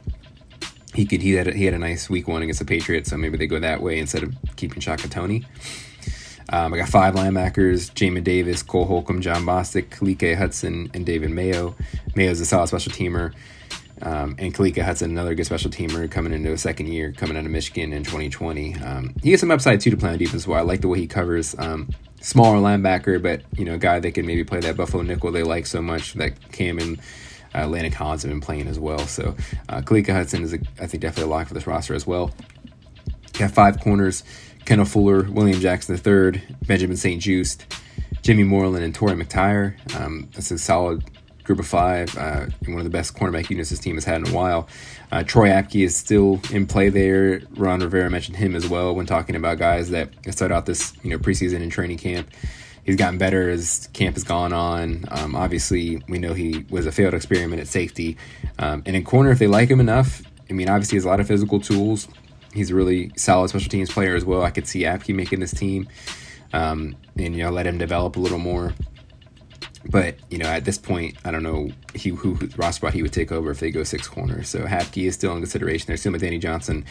he 0.94 1.06
could 1.06 1.22
he 1.22 1.32
had 1.32 1.48
a, 1.48 1.52
he 1.52 1.64
had 1.64 1.74
a 1.74 1.78
nice 1.78 2.08
week 2.08 2.28
one 2.28 2.42
against 2.42 2.60
the 2.60 2.66
Patriots, 2.66 3.10
so 3.10 3.16
maybe 3.16 3.36
they 3.36 3.46
go 3.46 3.58
that 3.58 3.82
way 3.82 3.98
instead 3.98 4.22
of 4.22 4.34
keeping 4.56 4.80
Shaka 4.80 5.08
Toney. 5.08 5.44
Um, 6.50 6.74
I 6.74 6.78
got 6.78 6.88
five 6.88 7.14
linebackers: 7.14 7.92
Jamin 7.92 8.24
Davis, 8.24 8.62
Cole 8.62 8.84
Holcomb, 8.84 9.20
Jon 9.20 9.44
Bostic, 9.44 9.88
Khaleke 9.88 10.36
Hudson, 10.36 10.90
and 10.94 11.04
David 11.04 11.30
Mayo. 11.30 11.74
Mayo's 12.14 12.40
a 12.40 12.46
solid 12.46 12.68
special 12.68 12.92
teamer, 12.92 13.32
um, 14.02 14.36
and 14.38 14.54
Khaleke 14.54 14.82
Hudson, 14.82 15.10
another 15.10 15.34
good 15.34 15.46
special 15.46 15.70
teamer, 15.70 16.10
coming 16.10 16.32
into 16.32 16.52
a 16.52 16.58
second 16.58 16.88
year, 16.88 17.12
coming 17.12 17.36
out 17.36 17.44
of 17.44 17.50
Michigan 17.50 17.92
in 17.92 18.04
2020. 18.04 18.76
Um, 18.76 19.14
he 19.22 19.30
has 19.30 19.40
some 19.40 19.50
upside 19.50 19.80
too 19.80 19.90
to 19.90 19.96
play 19.96 20.10
on 20.10 20.18
defense. 20.18 20.46
Well, 20.46 20.58
I 20.58 20.62
like 20.62 20.80
the 20.80 20.88
way 20.88 20.98
he 20.98 21.06
covers. 21.06 21.56
Um, 21.58 21.90
smaller 22.20 22.58
linebacker, 22.58 23.22
but 23.22 23.42
you 23.56 23.64
know, 23.64 23.74
a 23.74 23.78
guy 23.78 24.00
that 24.00 24.12
can 24.12 24.26
maybe 24.26 24.44
play 24.44 24.60
that 24.60 24.76
Buffalo 24.76 25.02
nickel 25.02 25.32
they 25.32 25.42
like 25.42 25.66
so 25.66 25.82
much 25.82 26.14
that 26.14 26.52
Cam 26.52 26.78
and 26.78 27.00
Landon 27.62 27.92
Collins 27.92 28.22
have 28.22 28.30
been 28.30 28.40
playing 28.40 28.66
as 28.68 28.78
well. 28.78 28.98
So 29.00 29.34
uh, 29.68 29.80
Khaleke 29.80 30.12
Hudson 30.12 30.42
is, 30.42 30.52
a, 30.52 30.58
I 30.80 30.86
think, 30.86 31.00
definitely 31.00 31.32
a 31.32 31.34
lock 31.34 31.48
for 31.48 31.54
this 31.54 31.66
roster 31.66 31.94
as 31.94 32.06
well. 32.06 32.30
You 33.34 33.40
have 33.40 33.52
five 33.54 33.80
corners 33.80 34.22
Kendall 34.64 34.86
Fuller, 34.86 35.24
William 35.30 35.60
Jackson 35.60 35.94
III, 35.94 36.42
Benjamin 36.66 36.96
St-Juste, 36.96 37.66
Jimmy 38.22 38.44
Moreland, 38.44 38.84
and 38.84 38.94
Torry 38.94 39.12
McTyer. 39.12 39.74
Um, 40.00 40.28
that's 40.32 40.50
a 40.50 40.58
solid 40.58 41.04
group 41.44 41.58
of 41.58 41.66
five, 41.66 42.16
uh, 42.16 42.46
one 42.66 42.78
of 42.78 42.84
the 42.84 42.90
best 42.90 43.14
cornerback 43.14 43.50
units 43.50 43.68
this 43.70 43.78
team 43.78 43.96
has 43.96 44.04
had 44.04 44.22
in 44.22 44.28
a 44.28 44.34
while. 44.34 44.66
Uh, 45.12 45.22
Troy 45.22 45.48
Apke 45.48 45.84
is 45.84 45.94
still 45.94 46.40
in 46.50 46.66
play 46.66 46.88
there. 46.88 47.42
Ron 47.50 47.80
Rivera 47.80 48.10
mentioned 48.10 48.38
him 48.38 48.56
as 48.56 48.66
well 48.66 48.94
when 48.94 49.04
talking 49.04 49.36
about 49.36 49.58
guys 49.58 49.90
that 49.90 50.10
started 50.30 50.54
out 50.54 50.64
this 50.66 50.94
you 51.02 51.10
know 51.10 51.18
preseason 51.18 51.62
and 51.62 51.70
training 51.70 51.98
camp. 51.98 52.28
He's 52.84 52.96
gotten 52.96 53.18
better 53.18 53.48
as 53.48 53.88
camp 53.92 54.16
has 54.16 54.24
gone 54.24 54.52
on. 54.52 55.04
Um, 55.08 55.34
obviously, 55.34 56.02
we 56.08 56.18
know 56.18 56.34
he 56.34 56.66
was 56.68 56.86
a 56.86 56.92
failed 56.92 57.14
experiment 57.14 57.60
at 57.60 57.68
safety. 57.68 58.16
Um, 58.58 58.82
and 58.84 58.94
in 58.94 59.04
corner, 59.04 59.30
if 59.30 59.38
they 59.38 59.46
like 59.46 59.70
him 59.70 59.80
enough, 59.80 60.22
I 60.50 60.52
mean, 60.52 60.68
obviously, 60.68 60.96
he 60.96 60.98
has 60.98 61.04
a 61.04 61.08
lot 61.08 61.20
of 61.20 61.26
physical 61.26 61.60
tools. 61.60 62.08
He's 62.52 62.70
a 62.70 62.74
really 62.74 63.10
solid 63.16 63.48
special 63.48 63.70
teams 63.70 63.90
player 63.90 64.14
as 64.14 64.24
well. 64.24 64.42
I 64.42 64.50
could 64.50 64.66
see 64.66 64.82
Apke 64.82 65.14
making 65.14 65.40
this 65.40 65.52
team 65.52 65.88
um, 66.52 66.94
and, 67.16 67.34
you 67.34 67.42
know, 67.42 67.50
let 67.50 67.66
him 67.66 67.78
develop 67.78 68.16
a 68.16 68.20
little 68.20 68.38
more. 68.38 68.74
But 69.90 70.16
you 70.30 70.38
know, 70.38 70.46
at 70.46 70.64
this 70.64 70.78
point, 70.78 71.16
I 71.24 71.30
don't 71.30 71.42
know 71.42 71.70
he, 71.94 72.10
who, 72.10 72.34
who 72.34 72.48
Ross 72.56 72.76
spot 72.76 72.94
he 72.94 73.02
would 73.02 73.12
take 73.12 73.30
over 73.30 73.50
if 73.50 73.60
they 73.60 73.70
go 73.70 73.84
six 73.84 74.08
corners. 74.08 74.48
So 74.48 74.60
Apke 74.60 75.06
is 75.06 75.14
still 75.14 75.32
in 75.32 75.40
consideration. 75.40 75.88
There's 75.88 76.00
still 76.00 76.12
Danny 76.12 76.38
Johnson 76.38 76.84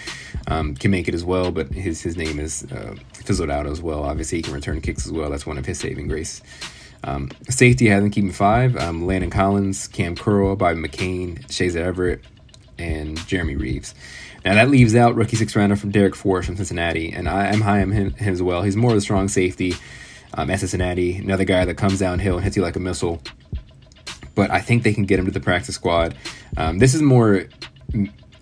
um, 0.48 0.76
can 0.76 0.92
make 0.92 1.08
it 1.08 1.16
as 1.16 1.26
well, 1.26 1.52
but 1.52 1.72
his 1.74 2.02
his 2.02 2.16
name 2.18 2.40
is 2.40 2.64
uh, 2.72 2.96
fizzled 3.14 3.50
out 3.50 3.66
as 3.66 3.82
well. 3.82 4.04
Obviously, 4.04 4.40
he 4.40 4.42
can 4.44 4.54
return 4.54 4.80
kicks 4.82 5.06
as 5.06 5.12
well. 5.12 5.30
That's 5.30 5.46
one 5.46 5.58
of 5.58 5.66
his 5.66 5.80
saving 5.80 6.08
grace. 6.08 6.42
Um, 7.04 7.32
safety 7.50 7.88
has 7.88 8.02
them 8.02 8.12
keeping 8.12 8.32
five. 8.32 8.78
Um, 8.78 9.06
Landon 9.06 9.30
Collins, 9.30 9.88
Cam 9.88 10.16
Curl, 10.16 10.56
Bobby 10.56 10.80
McCain, 10.80 11.46
Shazer 11.48 11.82
Everett, 11.82 12.22
and 12.78 13.18
Jeremy 13.28 13.56
Reaves. 13.56 13.94
Now 14.46 14.56
that 14.56 14.70
leaves 14.70 14.96
out 14.96 15.16
rookie 15.16 15.38
six 15.38 15.56
rounder 15.56 15.76
from 15.76 15.92
Darrick 15.92 16.16
Forrest 16.16 16.48
from 16.48 16.58
Cincinnati, 16.58 17.12
and 17.12 17.28
I 17.28 17.48
am 17.48 17.62
high 17.62 17.82
on 17.82 17.92
him, 17.92 18.12
him, 18.14 18.34
as 18.34 18.42
well. 18.42 18.62
He's 18.62 18.76
more 18.76 18.92
of 18.92 18.98
a 18.98 19.02
strong 19.02 19.28
safety 19.28 19.74
um, 20.34 20.50
at 20.50 20.60
Cincinnati. 20.60 21.18
Another 21.18 21.46
guy 21.46 21.66
that 21.66 21.76
comes 21.76 22.00
downhill 22.00 22.36
and 22.36 22.44
hits 22.44 22.56
you 22.56 22.62
like 22.62 22.76
a 22.76 22.80
missile. 22.80 23.22
But 24.36 24.52
I 24.52 24.60
think 24.60 24.84
they 24.84 24.94
can 24.94 25.06
get 25.06 25.20
him 25.20 25.26
to 25.26 25.32
the 25.32 25.40
practice 25.40 25.76
squad. 25.76 26.16
Um, 26.58 26.80
this 26.80 26.94
is 26.94 27.02
more. 27.02 27.46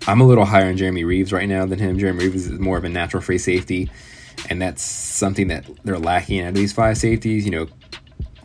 I'm 0.08 0.22
a 0.22 0.26
little 0.26 0.46
higher 0.46 0.68
on 0.68 0.78
Jeremy 0.78 1.04
Reaves 1.04 1.32
right 1.34 1.48
now 1.48 1.66
than 1.66 1.80
him. 1.80 2.00
Jeremy 2.00 2.26
Reaves 2.26 2.48
is 2.48 2.60
more 2.60 2.78
of 2.78 2.84
a 2.84 2.90
natural 2.90 3.22
free 3.22 3.38
safety, 3.38 3.90
and 4.50 4.62
that's 4.62 4.82
something 4.82 5.48
that 5.50 5.66
they're 5.84 6.00
lacking 6.00 6.42
out 6.42 6.50
of 6.50 6.56
these 6.56 6.74
five 6.74 6.98
safeties. 6.98 7.46
You 7.46 7.52
know, 7.52 7.68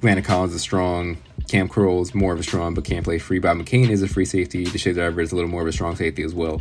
Landon 0.02 0.24
Collins 0.24 0.54
is 0.54 0.60
strong. 0.60 1.18
Cam 1.48 1.68
Curl 1.68 2.02
is 2.02 2.14
more 2.14 2.32
of 2.32 2.40
a 2.40 2.42
strong, 2.42 2.74
but 2.74 2.84
can't 2.84 3.04
play 3.04 3.18
free. 3.18 3.38
Bob 3.38 3.58
McCain 3.58 3.88
is 3.88 4.02
a 4.02 4.08
free 4.08 4.24
safety. 4.24 4.64
Deshazor 4.64 4.98
Everett 4.98 5.26
is 5.26 5.32
a 5.32 5.36
little 5.36 5.50
more 5.50 5.62
of 5.62 5.68
a 5.68 5.72
strong 5.72 5.94
safety 5.94 6.22
as 6.22 6.34
well. 6.34 6.60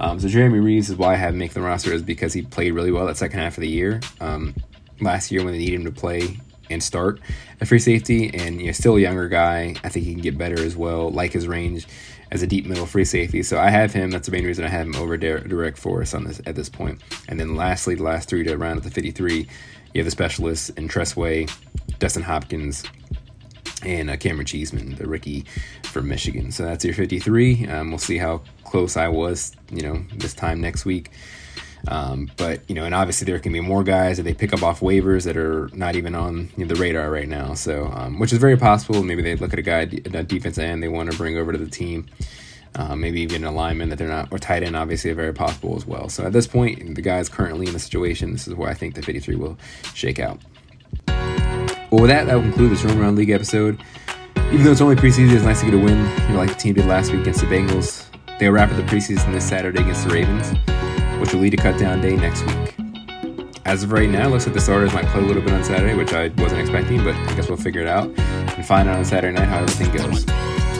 Um, 0.00 0.20
so 0.20 0.28
Jeremy 0.28 0.58
Reaves 0.58 0.90
is 0.90 0.96
why 0.96 1.14
I 1.14 1.16
have 1.16 1.32
him 1.32 1.38
make 1.38 1.54
the 1.54 1.62
roster 1.62 1.92
is 1.92 2.02
because 2.02 2.34
he 2.34 2.42
played 2.42 2.72
really 2.72 2.92
well 2.92 3.06
that 3.06 3.16
second 3.16 3.38
half 3.38 3.56
of 3.56 3.62
the 3.62 3.68
year. 3.68 4.00
Um, 4.20 4.54
last 5.00 5.30
year 5.30 5.44
when 5.44 5.52
they 5.52 5.58
needed 5.58 5.80
him 5.80 5.84
to 5.84 5.92
play 5.92 6.38
and 6.70 6.82
start 6.82 7.20
a 7.60 7.66
free 7.66 7.78
safety, 7.78 8.30
and 8.34 8.60
you 8.60 8.66
know, 8.66 8.72
still 8.72 8.96
a 8.96 9.00
younger 9.00 9.28
guy. 9.28 9.74
I 9.82 9.88
think 9.88 10.06
he 10.06 10.12
can 10.12 10.22
get 10.22 10.38
better 10.38 10.62
as 10.62 10.76
well. 10.76 11.10
Like 11.10 11.32
his 11.32 11.46
range 11.46 11.86
as 12.30 12.42
a 12.42 12.46
deep 12.46 12.66
middle 12.66 12.86
free 12.86 13.04
safety, 13.04 13.42
so 13.42 13.58
I 13.58 13.70
have 13.70 13.92
him. 13.92 14.10
That's 14.10 14.26
the 14.26 14.32
main 14.32 14.44
reason 14.44 14.64
I 14.64 14.68
have 14.68 14.86
him 14.86 14.96
over 14.96 15.16
Darrick 15.16 15.76
Forrest 15.76 16.14
on 16.14 16.24
this 16.24 16.40
at 16.46 16.54
this 16.54 16.68
point. 16.68 17.00
And 17.28 17.40
then 17.40 17.56
lastly, 17.56 17.94
the 17.94 18.02
last 18.02 18.28
three 18.28 18.44
to 18.44 18.56
round 18.56 18.78
at 18.78 18.84
the 18.84 18.90
53, 18.90 19.36
you 19.38 19.46
have 19.96 20.04
the 20.04 20.10
specialists 20.10 20.68
in 20.70 20.88
Tress 20.88 21.16
Way, 21.16 21.46
Dustin 21.98 22.22
Hopkins, 22.22 22.84
and 23.82 24.10
uh, 24.10 24.16
Camaron 24.16 24.46
Cheeseman, 24.46 24.96
the 24.96 25.06
rookie 25.06 25.44
from 25.84 26.08
Michigan. 26.08 26.52
So 26.52 26.64
that's 26.64 26.84
your 26.84 26.94
53. 26.94 27.66
Um, 27.66 27.90
we'll 27.90 27.98
see 27.98 28.18
how 28.18 28.42
close 28.64 28.96
I 28.96 29.08
was, 29.08 29.52
you 29.70 29.82
know, 29.82 30.04
this 30.14 30.34
time 30.34 30.60
next 30.60 30.84
week. 30.84 31.10
Um, 31.86 32.30
but 32.36 32.68
you 32.68 32.74
know, 32.74 32.84
and 32.84 32.94
obviously 32.94 33.24
there 33.24 33.38
can 33.38 33.52
be 33.52 33.60
more 33.60 33.84
guys 33.84 34.16
that 34.16 34.24
they 34.24 34.34
pick 34.34 34.52
up 34.52 34.62
off 34.62 34.80
waivers 34.80 35.24
that 35.24 35.36
are 35.36 35.70
not 35.72 35.94
even 35.94 36.14
on 36.14 36.50
you 36.56 36.64
know, 36.64 36.74
the 36.74 36.80
radar 36.80 37.10
right 37.10 37.28
now. 37.28 37.54
So, 37.54 37.86
um, 37.94 38.18
which 38.18 38.32
is 38.32 38.38
very 38.38 38.56
possible. 38.56 39.02
Maybe 39.02 39.22
they 39.22 39.36
look 39.36 39.52
at 39.52 39.58
a 39.58 39.62
guy 39.62 39.82
at 39.82 40.14
a 40.14 40.22
defense 40.22 40.58
end 40.58 40.82
they 40.82 40.88
want 40.88 41.10
to 41.10 41.16
bring 41.16 41.38
over 41.38 41.52
to 41.52 41.58
the 41.58 41.70
team. 41.70 42.06
Uh, 42.74 42.94
maybe 42.94 43.20
even 43.22 43.42
an 43.42 43.48
alignment 43.48 43.90
that 43.90 43.96
they're 43.96 44.06
not, 44.06 44.28
or 44.30 44.38
tight 44.38 44.62
end, 44.62 44.76
obviously, 44.76 45.10
very 45.12 45.32
possible 45.32 45.74
as 45.76 45.86
well. 45.86 46.08
So 46.08 46.24
at 46.26 46.32
this 46.32 46.46
point, 46.46 46.94
the 46.94 47.02
guys 47.02 47.28
currently 47.28 47.66
in 47.66 47.72
the 47.72 47.78
situation, 47.78 48.32
this 48.32 48.46
is 48.46 48.54
where 48.54 48.68
I 48.68 48.74
think 48.74 48.94
the 48.94 49.02
53 49.02 49.34
will 49.36 49.58
shake 49.94 50.20
out. 50.20 50.38
Well, 51.08 52.02
with 52.02 52.10
that, 52.10 52.26
that 52.26 52.34
will 52.34 52.42
conclude 52.42 52.70
this 52.70 52.84
Roman 52.84 53.00
Around 53.00 53.16
League 53.16 53.30
episode. 53.30 53.82
Even 54.52 54.64
though 54.64 54.70
it's 54.70 54.82
only 54.82 54.96
preseason, 54.96 55.32
it's 55.32 55.44
nice 55.44 55.60
to 55.60 55.66
get 55.66 55.74
a 55.74 55.78
win, 55.78 55.98
you 55.98 56.28
know, 56.28 56.36
like 56.36 56.50
the 56.50 56.54
team 56.54 56.74
did 56.74 56.86
last 56.86 57.10
week 57.10 57.22
against 57.22 57.40
the 57.40 57.46
Bengals. 57.46 58.04
They'll 58.38 58.52
wrap 58.52 58.70
up 58.70 58.76
the 58.76 58.82
preseason 58.82 59.32
this 59.32 59.48
Saturday 59.48 59.80
against 59.80 60.06
the 60.06 60.14
Ravens 60.14 60.52
which 61.20 61.32
will 61.32 61.40
lead 61.40 61.50
to 61.50 61.56
cut 61.56 61.78
down 61.78 62.00
day 62.00 62.16
next 62.16 62.44
week. 62.46 62.74
As 63.64 63.82
of 63.82 63.92
right 63.92 64.08
now, 64.08 64.28
looks 64.28 64.46
like 64.46 64.54
the 64.54 64.60
starters 64.60 64.94
might 64.94 65.04
play 65.06 65.20
a 65.22 65.26
little 65.26 65.42
bit 65.42 65.52
on 65.52 65.62
Saturday, 65.62 65.94
which 65.94 66.12
I 66.12 66.28
wasn't 66.38 66.60
expecting, 66.62 67.04
but 67.04 67.14
I 67.14 67.34
guess 67.34 67.48
we'll 67.48 67.58
figure 67.58 67.82
it 67.82 67.86
out 67.86 68.08
and 68.18 68.66
find 68.66 68.88
out 68.88 68.96
on 68.96 69.04
Saturday 69.04 69.34
night 69.34 69.46
how 69.46 69.58
everything 69.58 69.94
goes. 69.94 70.24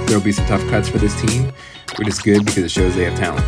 There 0.06 0.16
will 0.16 0.24
be 0.24 0.32
some 0.32 0.46
tough 0.46 0.66
cuts 0.70 0.88
for 0.88 0.96
this 0.96 1.20
team, 1.20 1.52
which 1.96 2.08
is 2.08 2.18
good 2.18 2.46
because 2.46 2.64
it 2.64 2.70
shows 2.70 2.96
they 2.96 3.04
have 3.04 3.18
talent. 3.18 3.44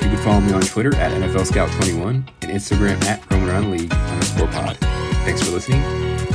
You 0.00 0.08
can 0.08 0.18
follow 0.18 0.40
me 0.40 0.52
on 0.52 0.62
Twitter 0.62 0.94
at 0.94 1.10
NFL 1.10 1.50
Scout21 1.50 2.28
and 2.42 2.52
Instagram 2.52 3.02
at 3.04 3.28
Roman 3.30 3.48
Around 3.48 3.70
League 3.72 3.92
underscore 3.92 4.46
pod. 4.48 4.76
Thanks 5.24 5.42
for 5.42 5.50
listening. 5.50 5.82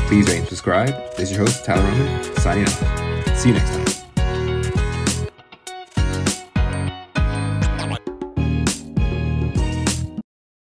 Please 0.07 0.27
rate 0.27 0.39
and 0.39 0.47
subscribe. 0.47 0.93
This 1.15 1.31
is 1.31 1.37
your 1.37 1.45
host, 1.45 1.63
Tyler 1.63 1.83
Roman, 1.83 2.35
signing 2.37 2.65
off. 2.65 3.37
See 3.37 3.49
you 3.49 3.55
next 3.55 3.69
time. 3.69 3.86